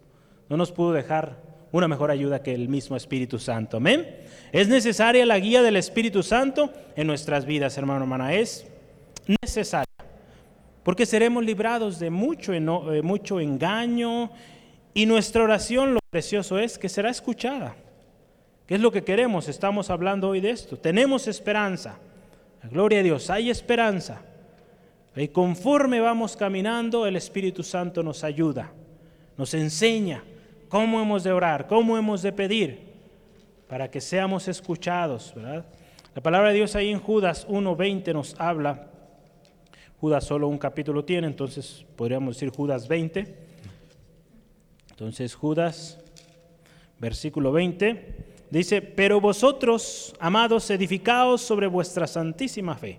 [0.50, 3.78] No nos pudo dejar una mejor ayuda que el mismo Espíritu Santo.
[3.78, 4.08] Amén.
[4.52, 8.36] Es necesaria la guía del Espíritu Santo en nuestras vidas, hermano, hermana.
[8.36, 8.68] Es
[9.42, 9.88] necesaria.
[10.84, 13.02] Porque seremos librados de mucho, eh,
[13.42, 14.30] engaño
[14.94, 17.76] Y nuestra oración, lo precioso es que será escuchada.
[18.68, 19.50] ¿Qué es lo que queremos?
[19.50, 20.78] Estamos hablando hoy de esto.
[20.78, 21.98] Tenemos esperanza.
[22.70, 24.22] Gloria a Dios, hay esperanza.
[25.16, 28.72] Y conforme vamos caminando, el Espíritu Santo nos ayuda,
[29.38, 30.24] nos enseña
[30.74, 32.80] cómo hemos de orar, cómo hemos de pedir,
[33.68, 35.32] para que seamos escuchados.
[36.16, 38.88] La palabra de Dios ahí en Judas 1.20 nos habla.
[40.02, 43.36] Judas solo un capítulo tiene, entonces podríamos decir Judas 20.
[44.90, 46.00] Entonces Judas,
[46.98, 48.16] versículo 20.
[48.50, 52.98] Dice, pero vosotros, amados, edificaos sobre vuestra santísima fe,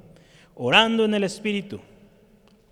[0.55, 1.81] orando en el Espíritu,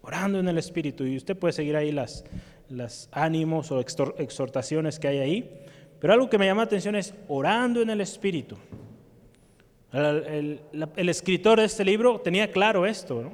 [0.01, 1.05] orando en el Espíritu.
[1.05, 2.25] Y usted puede seguir ahí las,
[2.73, 5.65] las ánimos o exhortaciones que hay ahí.
[6.01, 8.57] Pero algo que me llama la atención es orando en el Espíritu.
[9.93, 10.61] El,
[11.09, 13.31] escritor de este libro tenía claro esto,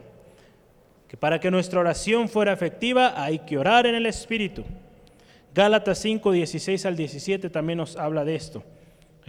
[1.07, 4.65] que para que nuestra oración fuera efectiva hay que orar en el Espíritu.
[5.55, 8.63] Gálatas 5, 16 al 17 también nos habla de esto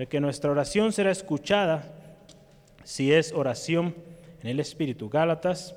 [0.07, 1.83] que nuestra oración será escuchada
[2.83, 3.95] si es oración
[4.41, 5.09] en el Espíritu.
[5.09, 5.75] Gálatas.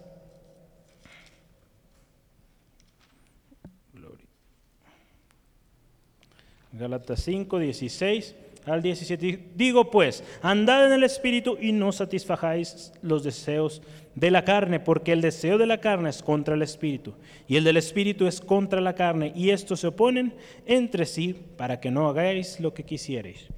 [6.73, 9.51] Gálatas 5, 16 al 17.
[9.55, 13.83] Digo pues, andad en el Espíritu y no satisfajáis los deseos
[14.15, 17.15] de la carne, porque el deseo de la carne es contra el Espíritu,
[17.49, 20.35] y el del Espíritu es contra la carne, y estos se oponen
[20.67, 23.49] entre sí para que no hagáis lo que quisierais.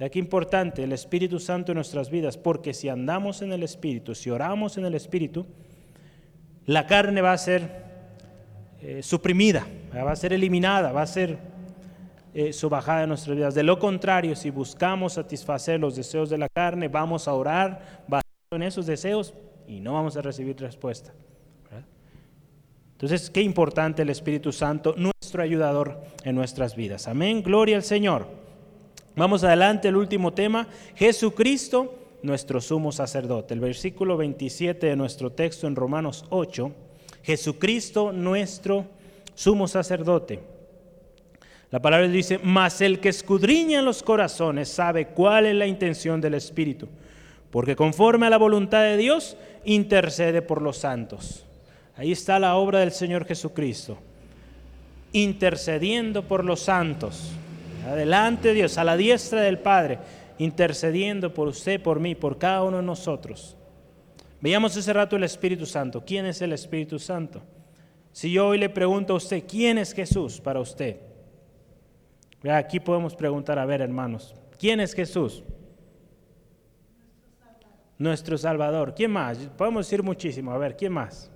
[0.00, 4.30] Aquí importante el Espíritu Santo en nuestras vidas, porque si andamos en el Espíritu, si
[4.30, 5.46] oramos en el Espíritu,
[6.66, 7.84] la carne va a ser
[8.82, 11.53] eh, suprimida, va a ser eliminada, va a ser
[12.34, 13.54] eh, subajada en nuestras vidas.
[13.54, 18.24] De lo contrario, si buscamos satisfacer los deseos de la carne, vamos a orar basado
[18.50, 19.34] en esos deseos
[19.68, 21.14] y no vamos a recibir respuesta.
[22.92, 27.06] Entonces, qué importante el Espíritu Santo, nuestro ayudador en nuestras vidas.
[27.06, 28.26] Amén, gloria al Señor.
[29.16, 33.54] Vamos adelante, el último tema, Jesucristo, nuestro sumo sacerdote.
[33.54, 36.72] El versículo 27 de nuestro texto en Romanos 8,
[37.22, 38.86] Jesucristo, nuestro
[39.34, 40.53] sumo sacerdote.
[41.74, 46.34] La palabra dice, mas el que escudriña los corazones sabe cuál es la intención del
[46.34, 46.86] Espíritu,
[47.50, 51.44] porque conforme a la voluntad de Dios, intercede por los santos.
[51.96, 53.98] Ahí está la obra del Señor Jesucristo,
[55.12, 57.32] intercediendo por los santos.
[57.88, 59.98] Adelante Dios, a la diestra del Padre,
[60.38, 63.56] intercediendo por usted, por mí, por cada uno de nosotros.
[64.40, 66.04] Veíamos ese rato el Espíritu Santo.
[66.06, 67.42] ¿Quién es el Espíritu Santo?
[68.12, 71.13] Si yo hoy le pregunto a usted, ¿quién es Jesús para usted?
[72.50, 75.42] Aquí podemos preguntar, a ver hermanos, ¿quién es Jesús?
[77.96, 78.94] Nuestro Salvador.
[78.94, 79.38] ¿Quién más?
[79.56, 80.50] Podemos decir muchísimo.
[80.50, 81.30] A ver, ¿quién más?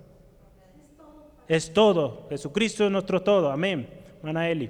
[1.47, 2.27] Es todo.
[2.29, 3.49] Jesucristo es nuestro todo.
[3.51, 3.89] Amén.
[4.19, 4.69] Hermana Eli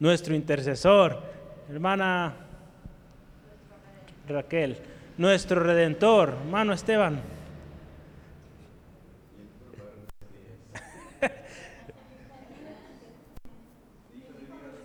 [0.00, 1.18] nuestro intercesor,
[1.70, 2.34] hermana
[4.26, 4.78] Raquel,
[5.18, 7.20] nuestro redentor, hermano Esteban.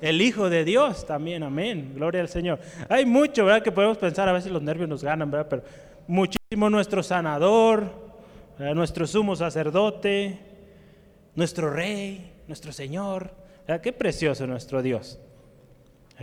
[0.06, 2.60] El Hijo de Dios también, amén, gloria al Señor.
[2.90, 3.64] Hay mucho, ¿verdad?
[3.64, 5.48] Que podemos pensar, a veces los nervios nos ganan, ¿verdad?
[5.50, 5.64] Pero
[6.08, 7.90] muchísimo nuestro sanador,
[8.60, 10.38] nuestro sumo sacerdote,
[11.34, 13.32] nuestro rey, nuestro Señor.
[13.82, 15.18] Qué precioso nuestro Dios,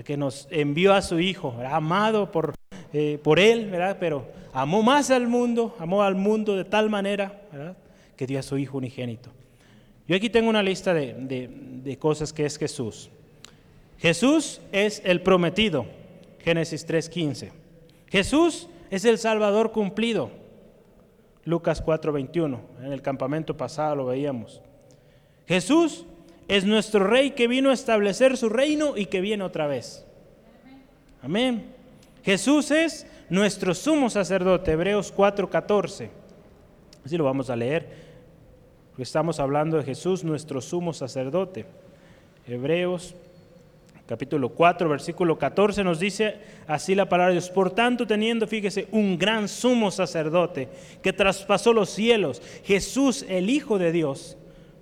[0.04, 2.54] que nos envió a su Hijo, amado por,
[2.92, 3.96] eh, por Él, ¿verdad?
[3.98, 7.42] pero amó más al mundo, amó al mundo de tal manera
[8.14, 9.30] que dio a su Hijo unigénito.
[10.06, 13.10] Yo aquí tengo una lista de, de cosas que es Jesús.
[14.02, 15.86] Jesús es el prometido,
[16.40, 17.52] Génesis 3.15.
[18.08, 20.32] Jesús es el Salvador cumplido,
[21.44, 22.58] Lucas 4.21.
[22.82, 24.60] En el campamento pasado lo veíamos.
[25.46, 26.04] Jesús
[26.48, 30.04] es nuestro rey que vino a establecer su reino y que viene otra vez.
[31.22, 31.66] Amén.
[32.24, 36.10] Jesús es nuestro sumo sacerdote, Hebreos 4:14.
[37.04, 37.88] Así lo vamos a leer,
[38.98, 41.66] estamos hablando de Jesús, nuestro sumo sacerdote.
[42.48, 43.14] Hebreos
[44.06, 47.50] capítulo 4, versículo 14 nos dice así la palabra de Dios.
[47.50, 50.68] Por tanto, teniendo, fíjese, un gran sumo sacerdote
[51.02, 54.36] que traspasó los cielos, Jesús, el Hijo de Dios,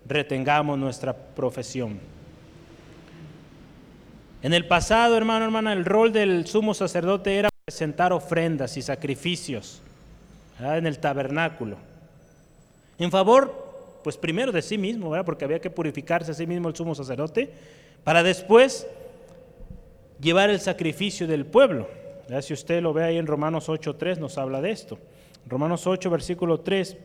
[0.07, 2.01] retengamos nuestra profesión.
[4.43, 9.83] En el pasado, hermano, hermana, el rol del sumo sacerdote era presentar ofrendas y sacrificios
[10.59, 11.77] en el tabernáculo.
[12.99, 16.77] En favor, pues primero de sí mismo, porque había que purificarse a sí mismo el
[16.77, 17.53] sumo sacerdote,
[18.03, 18.87] para después
[20.21, 21.89] llevar el sacrificio del pueblo.
[22.41, 24.99] Si usted lo ve ahí en Romanos 8.3 nos habla de esto.
[25.47, 26.97] Romanos 8, versículo 3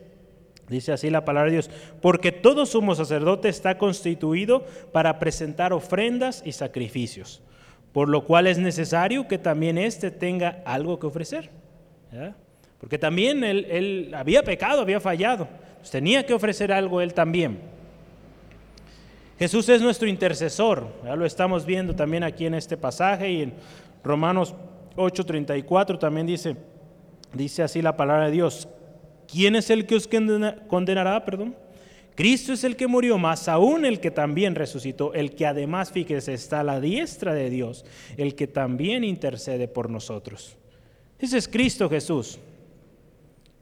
[0.68, 6.42] Dice así la palabra de Dios, porque todo sumo sacerdote está constituido para presentar ofrendas
[6.44, 7.40] y sacrificios,
[7.92, 11.50] por lo cual es necesario que también éste tenga algo que ofrecer.
[12.80, 15.48] Porque también él, él, había pecado, había fallado,
[15.90, 17.60] tenía que ofrecer algo él también.
[19.38, 23.54] Jesús es nuestro intercesor, ya lo estamos viendo también aquí en este pasaje y en
[24.02, 24.54] Romanos
[24.96, 26.56] 8:34 también dice,
[27.34, 28.68] dice así la palabra de Dios,
[29.26, 30.08] ¿Quién es el que os
[30.68, 31.24] condenará?
[31.24, 31.56] Perdón.
[32.14, 36.32] Cristo es el que murió, más aún el que también resucitó, el que además, fíjese,
[36.32, 37.84] está a la diestra de Dios,
[38.16, 40.56] el que también intercede por nosotros.
[41.18, 42.38] Ese es Cristo Jesús.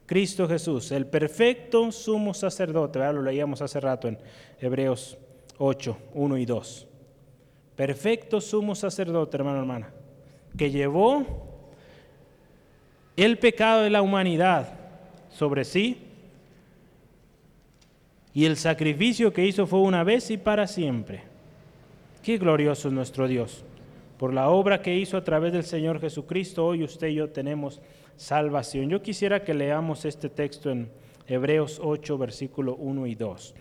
[0.06, 4.18] Cristo Jesús, el perfecto sumo sacerdote, lo leíamos hace rato en
[4.60, 5.16] Hebreos
[5.58, 6.86] 8, 1 y 2.
[7.76, 9.90] Perfecto sumo sacerdote, hermano, hermana,
[10.56, 11.24] que llevó
[13.16, 14.74] el pecado de la humanidad
[15.30, 15.98] sobre sí.
[18.32, 21.22] Y el sacrificio que hizo fue una vez y para siempre.
[22.22, 23.64] Qué glorioso es nuestro Dios.
[24.18, 27.80] Por la obra que hizo a través del Señor Jesucristo, hoy usted y yo tenemos
[28.16, 28.88] salvación.
[28.88, 30.88] Yo quisiera que leamos este texto en
[31.26, 33.54] Hebreos 8, versículo 1 y 2.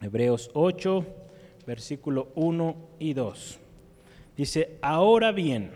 [0.00, 1.06] Hebreos 8,
[1.66, 3.58] versículo 1 y 2.
[4.36, 5.70] Dice, ahora bien,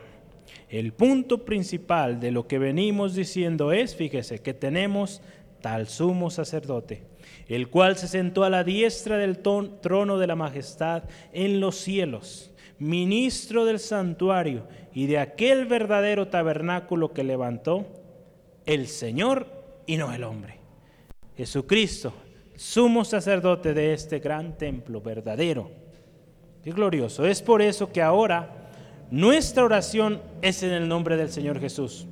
[0.68, 5.22] el punto principal de lo que venimos diciendo es, fíjese, que tenemos
[5.60, 7.02] tal sumo sacerdote,
[7.48, 12.50] el cual se sentó a la diestra del trono de la majestad en los cielos,
[12.78, 17.86] ministro del santuario y de aquel verdadero tabernáculo que levantó
[18.66, 19.46] el Señor
[19.86, 20.58] y no el hombre.
[21.36, 22.12] Jesucristo,
[22.60, 25.70] sumo sacerdote de este gran templo verdadero.
[26.62, 27.24] Qué glorioso.
[27.24, 28.68] Es por eso que ahora
[29.10, 32.06] nuestra oración es en el nombre del Señor Jesús,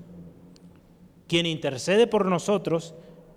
[1.27, 2.95] quien intercede por nosotros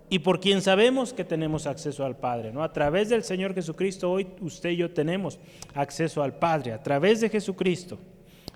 [0.08, 2.50] y por quien sabemos que tenemos acceso al Padre.
[2.50, 2.64] ¿no?
[2.64, 5.38] A través del Señor Jesucristo, hoy usted y yo tenemos
[5.74, 7.98] acceso al Padre, a través de Jesucristo.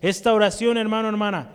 [0.00, 1.50] Esta oración, hermano, hermana,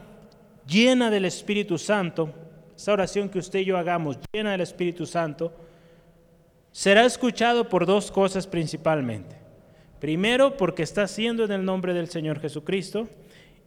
[0.67, 2.29] llena del Espíritu Santo,
[2.77, 5.51] esta oración que usted y yo hagamos, llena del Espíritu Santo,
[6.71, 9.37] será escuchado por dos cosas principalmente.
[9.99, 13.07] Primero, porque está siendo en el nombre del Señor Jesucristo.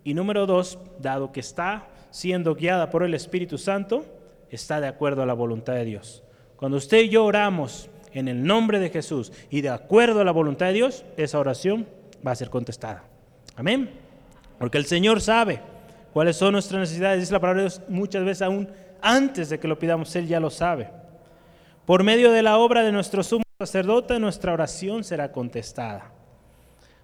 [0.02, 4.04] Y número dos, dado que está siendo guiada por el Espíritu Santo,
[4.50, 6.22] está de acuerdo a la voluntad de Dios.
[6.56, 10.32] Cuando usted y yo oramos en el nombre de Jesús y de acuerdo a la
[10.32, 11.86] voluntad de Dios, esa oración
[12.26, 13.04] va a ser contestada.
[13.56, 13.90] Amén.
[14.58, 15.60] Porque el Señor sabe
[16.12, 17.20] cuáles son nuestras necesidades.
[17.20, 18.68] Dice la palabra de Dios muchas veces aún
[19.00, 20.90] antes de que lo pidamos, Él ya lo sabe.
[21.86, 26.12] Por medio de la obra de nuestro sumo sacerdote, nuestra oración será contestada.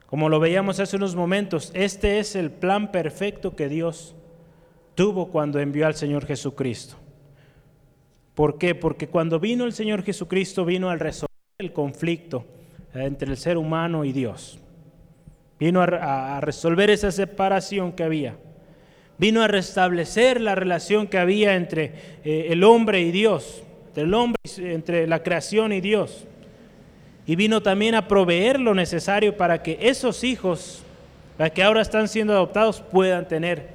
[0.07, 4.15] Como lo veíamos hace unos momentos, este es el plan perfecto que Dios
[4.95, 6.97] tuvo cuando envió al Señor Jesucristo.
[8.35, 8.75] ¿Por qué?
[8.75, 11.29] Porque cuando vino el Señor Jesucristo vino al resolver
[11.59, 12.47] el conflicto
[12.95, 14.59] eh, entre el ser humano y Dios.
[15.59, 18.37] Vino a, resolver esa separación que había.
[19.19, 21.93] Vino a restablecer la relación que había entre
[22.25, 26.27] eh, el hombre y Dios, entre el hombre, entre la creación y Dios
[27.31, 30.83] y vino también a proveer lo necesario para que esos hijos,
[31.37, 33.69] para que ahora están siendo adoptados, puedan tener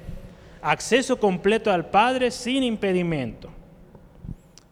[0.60, 3.48] acceso completo al Padre sin impedimento.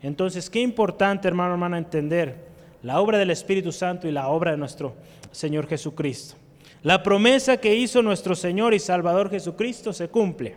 [0.02, 2.36] Entonces, qué importante, hermano, hermana, entender
[2.82, 4.94] la obra del Espíritu Santo y la obra de nuestro
[5.32, 6.34] Señor Jesucristo.
[6.82, 10.56] La promesa que hizo nuestro Señor y Salvador Jesucristo se cumple.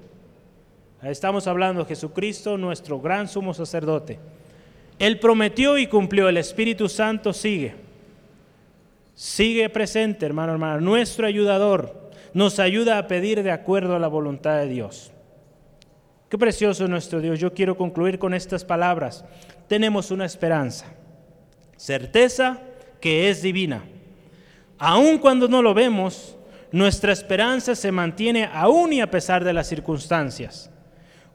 [1.01, 4.19] Estamos hablando de Jesucristo, nuestro gran sumo sacerdote.
[4.99, 7.75] Él prometió y cumplió, el Espíritu Santo sigue.
[9.13, 10.81] Sigue presente, hermano, hermano.
[10.81, 15.11] Nuestro ayudador nos ayuda a pedir de acuerdo a la voluntad de Dios.
[16.29, 17.39] Qué precioso es nuestro Dios.
[17.39, 19.23] Yo quiero concluir con estas palabras.
[19.67, 20.85] Tenemos una esperanza,
[21.77, 22.59] certeza
[22.99, 23.83] que es divina.
[24.77, 26.37] Aun cuando no lo vemos,
[26.71, 30.69] nuestra esperanza se mantiene aún y a pesar de las circunstancias.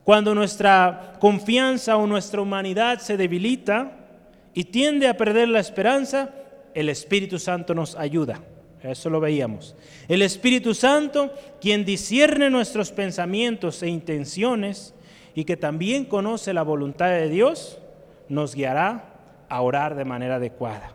[0.04, 3.92] Cuando nuestra confianza o nuestra humanidad se debilita
[4.52, 6.30] y tiende a perder la esperanza,
[6.74, 8.40] el Espíritu Santo nos ayuda.
[8.82, 9.76] Eso lo veíamos.
[10.08, 14.92] El Espíritu Santo, quien discierne nuestros pensamientos e intenciones
[15.36, 17.78] y que también conoce la voluntad de Dios,
[18.28, 19.04] nos guiará
[19.48, 20.94] a orar de manera adecuada.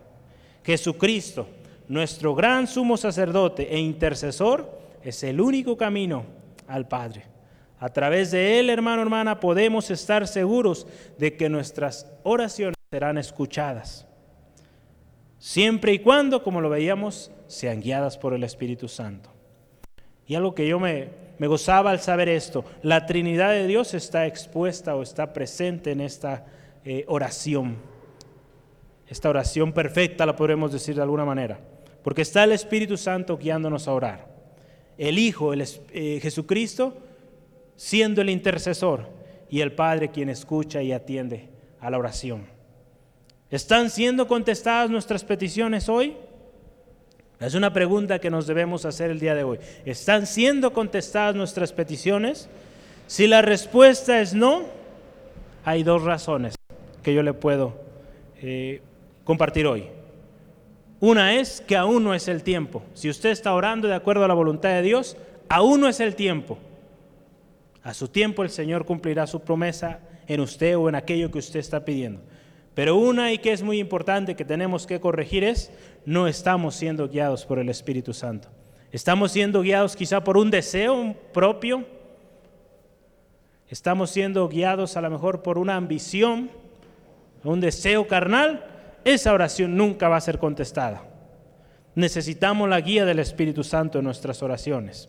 [0.65, 1.47] Jesucristo,
[1.87, 4.69] nuestro gran sumo sacerdote e intercesor,
[5.01, 6.25] es el único camino
[6.67, 7.36] al Padre.
[7.79, 14.07] A través de Él, hermano, hermana, podemos estar seguros de que nuestras oraciones serán escuchadas
[15.39, 19.29] siempre y cuando, como lo veíamos, sean guiadas por el Espíritu Santo.
[20.27, 21.09] Y algo que yo me,
[21.39, 26.45] gozaba al saber esto, la Trinidad de Dios está expuesta o está presente en esta
[26.83, 27.77] eh, oración.
[29.07, 31.59] esta oración perfecta, la podremos decir de alguna manera,
[32.03, 34.27] porque está el Espíritu Santo guiándonos a orar.
[34.97, 36.97] El Hijo, eh, Jesucristo,
[37.77, 39.07] siendo el intercesor
[39.49, 41.47] y el Padre quien escucha y atiende
[41.79, 42.45] a la oración.
[43.49, 46.17] ¿Están siendo contestadas nuestras peticiones hoy?
[47.39, 49.59] Es una pregunta que nos debemos hacer el día de hoy.
[49.85, 52.49] ¿Están siendo contestadas nuestras peticiones?
[53.05, 54.63] Si la respuesta es no,
[55.63, 56.55] hay dos razones
[57.03, 57.73] que yo le puedo
[58.41, 58.81] eh,
[59.23, 59.85] compartir hoy.
[60.99, 62.83] Una es que aún no es el tiempo.
[62.95, 65.15] Si usted está orando de acuerdo a la voluntad de Dios,
[65.47, 66.57] aún no es el tiempo.
[67.87, 71.61] A su tiempo el Señor cumplirá su promesa en usted o en aquello que usted
[71.61, 72.19] está pidiendo.
[72.73, 75.71] Pero una y que es muy importante que tenemos que corregir es,
[76.05, 78.49] no estamos siendo guiados por el Espíritu Santo.
[78.91, 81.85] Estamos siendo guiados quizá por un deseo propio.
[83.69, 86.51] Estamos siendo guiados a lo mejor por una ambición,
[87.45, 88.65] un deseo carnal.
[89.05, 91.05] Esa oración nunca va a ser contestada.
[91.95, 95.07] Necesitamos la guía del Espíritu Santo en nuestras oraciones.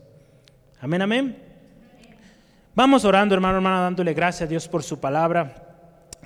[0.80, 1.47] Amén, amén.
[2.78, 5.52] Vamos orando, hermano, hermana, dándole gracias a Dios por su palabra.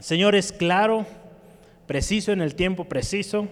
[0.01, 1.07] Señor, es claro
[1.87, 3.49] preciso en el tiempo preciso.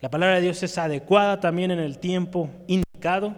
[0.00, 3.34] La palabra de Dios es adecuada también en el tiempo indicado.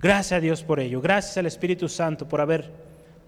[0.00, 1.00] Gracias a Dios por ello.
[1.00, 2.68] Gracias al Espíritu Santo por haber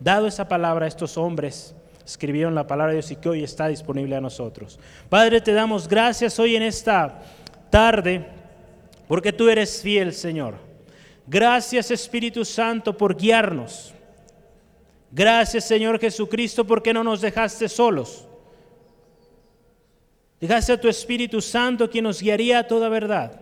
[0.00, 1.76] dado esa palabra a estos hombres.
[2.04, 4.80] Escribieron la palabra de Dios y que hoy está disponible a nosotros.
[5.08, 7.20] Padre, te damos gracias hoy en esta
[7.70, 8.26] tarde
[9.06, 10.65] porque tú eres fiel, Señor.
[11.26, 13.92] Gracias Espíritu Santo por guiarnos.
[15.10, 18.26] Gracias Señor Jesucristo porque no nos dejaste solos.
[20.40, 23.40] Dejaste a tu Espíritu Santo quien nos guiaría a toda verdad,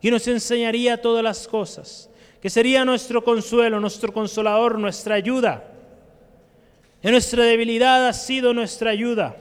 [0.00, 2.10] quien nos enseñaría todas las cosas,
[2.40, 5.64] que sería nuestro consuelo, nuestro consolador, nuestra ayuda.
[7.02, 9.36] En nuestra debilidad ha sido nuestra ayuda.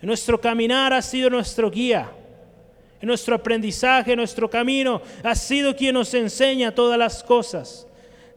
[0.00, 2.10] En nuestro caminar ha sido nuestro guía.
[3.00, 7.86] En nuestro aprendizaje, nuestro camino, ha sido quien nos enseña todas las cosas.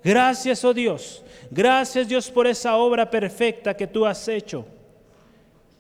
[0.03, 1.24] Gracias, oh Dios.
[1.51, 4.66] Gracias, Dios, por esa obra perfecta que tú has hecho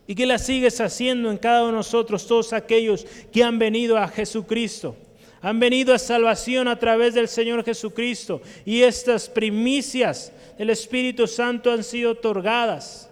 [0.07, 3.95] y que la sigues haciendo en cada uno de nosotros, todos aquellos que han venido
[3.95, 4.95] a Jesucristo.
[5.41, 11.71] Han venido a salvación a través del Señor Jesucristo y estas primicias del Espíritu Santo
[11.71, 13.07] han sido otorgadas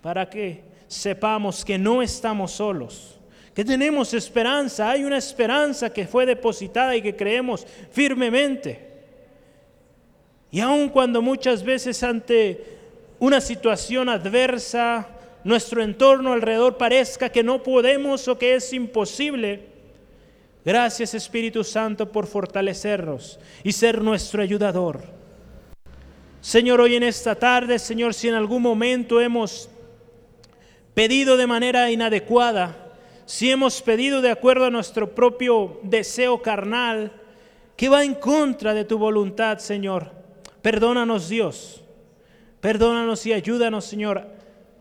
[0.00, 3.16] para que sepamos que no estamos solos,
[3.54, 8.90] que tenemos esperanza, hay una esperanza que fue depositada y que creemos firmemente.
[10.50, 12.64] Y aun cuando muchas veces ante
[13.20, 15.06] una situación adversa,
[15.44, 19.68] nuestro entorno alrededor parezca que no podemos o que es imposible,
[20.64, 25.02] gracias Espíritu Santo por fortalecernos y ser nuestro ayudador.
[26.40, 29.69] Señor, hoy en esta tarde, Señor, si en algún momento hemos
[30.94, 32.76] pedido de manera inadecuada,
[33.26, 37.12] si hemos pedido de acuerdo a nuestro propio deseo carnal,
[37.76, 40.10] que va en contra de tu voluntad, Señor,
[40.62, 41.82] perdónanos Dios.
[42.60, 44.26] Perdónanos y ayúdanos, Señor,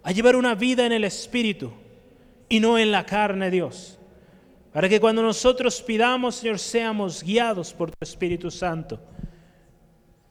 [0.04, 1.72] a llevar una vida en el Espíritu
[2.50, 3.98] y no en la carne, Dios.
[4.74, 9.00] Para que cuando nosotros pidamos, Señor, seamos guiados por tu Espíritu Santo.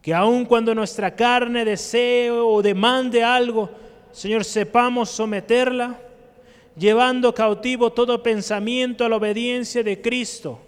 [0.03, 3.71] Que aun cuando nuestra carne desee o demande algo,
[4.19, 5.97] Señor, sepamos someterla,
[6.77, 10.61] llevando cautivo todo pensamiento a la obediencia de Cristo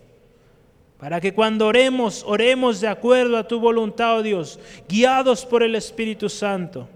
[1.00, 5.74] para que cuando oremos, oremos de acuerdo a tu voluntad, oh Dios, guiados por el
[5.74, 6.88] Espíritu Santo.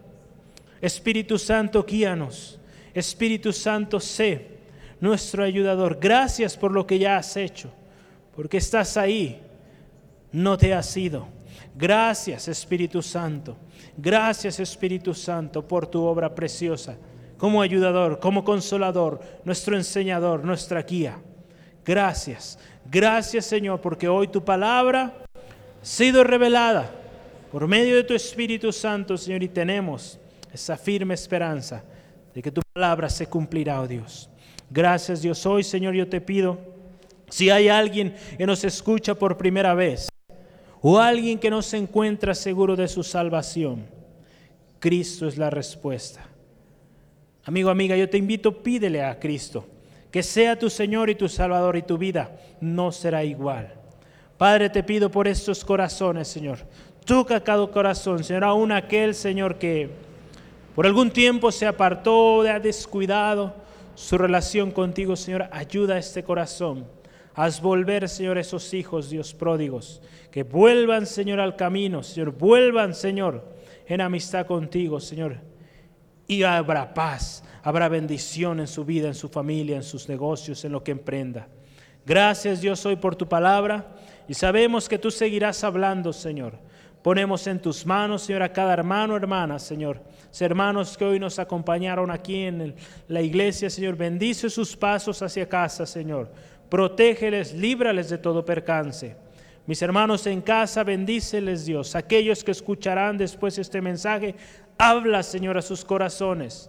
[0.81, 2.61] Espíritu Santo, guíanos.
[2.93, 4.59] Espíritu Santo, sé
[5.01, 5.99] nuestro ayudador.
[6.01, 7.69] Gracias por lo que ya has hecho,
[8.37, 9.41] porque estás ahí,
[10.31, 11.27] no te has ido.
[11.75, 13.57] Gracias, Espíritu Santo.
[13.97, 16.97] Gracias, Espíritu Santo, por tu obra preciosa,
[17.39, 21.19] como ayudador, como consolador, nuestro enseñador, nuestra guía.
[21.85, 22.59] Gracias.
[22.91, 26.91] Gracias Señor, porque hoy tu palabra ha sido revelada
[27.51, 30.19] por medio de tu Espíritu Santo, Señor, y tenemos
[30.53, 31.83] esa firme esperanza
[32.35, 34.29] de que tu palabra se cumplirá, oh Dios.
[34.71, 35.45] Gracias Dios.
[35.47, 36.59] Hoy, Señor, yo te pido,
[37.31, 40.09] si hay alguien que nos escucha por primera vez,
[40.87, 43.87] o alguien que no se encuentra seguro de su salvación,
[44.79, 46.29] Cristo es la respuesta.
[47.43, 49.67] Amigo, amiga, yo te invito, pídele a Cristo
[50.11, 53.73] que sea tu Señor y tu Salvador y tu vida no será igual.
[54.37, 56.59] Padre, te pido por estos corazones, Señor.
[57.07, 59.89] Toca cada corazón, Señor, aún aquel, Señor, que
[60.75, 63.55] por algún tiempo se apartó, ha descuidado
[63.95, 65.49] su relación contigo, Señor.
[65.51, 66.85] Ayuda a este corazón.
[67.35, 70.01] Haz volver, Señor, esos hijos, Dios pródigos.
[70.31, 72.33] Que vuelvan, Señor, al camino, Señor.
[72.33, 73.45] Vuelvan, Señor,
[73.87, 75.39] en amistad contigo, Señor.
[76.27, 80.73] y habrá paz, habrá bendición en su vida, en su familia, en sus negocios, en
[80.73, 81.49] lo que emprenda.
[82.07, 83.95] Gracias Dios hoy por tu palabra
[84.29, 86.59] y sabemos que tú seguirás hablando, Señor.
[87.03, 90.03] Ponemos en tus manos, Señor, a cada hermano, hermana, Señor.
[90.41, 92.75] Hermanos que hoy nos acompañaron aquí en
[93.09, 96.33] la iglesia, Señor, bendice sus pasos hacia casa, Señor.
[96.75, 99.15] Protégeles, líbrales de todo percance.
[99.65, 101.95] Mis hermanos en casa, bendíceles Dios.
[101.95, 104.35] Aquellos que escucharán después este mensaje,
[104.77, 106.69] habla, Señor, a sus corazones.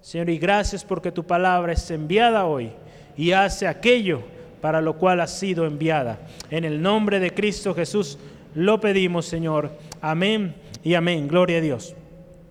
[0.00, 2.72] Señor, y gracias porque tu palabra es enviada hoy
[3.14, 4.22] y hace aquello
[4.62, 6.20] para lo cual ha sido enviada.
[6.48, 8.18] En el nombre de Cristo Jesús
[8.54, 9.72] lo pedimos, Señor.
[10.00, 11.28] Amén y amén.
[11.28, 11.94] Gloria a Dios.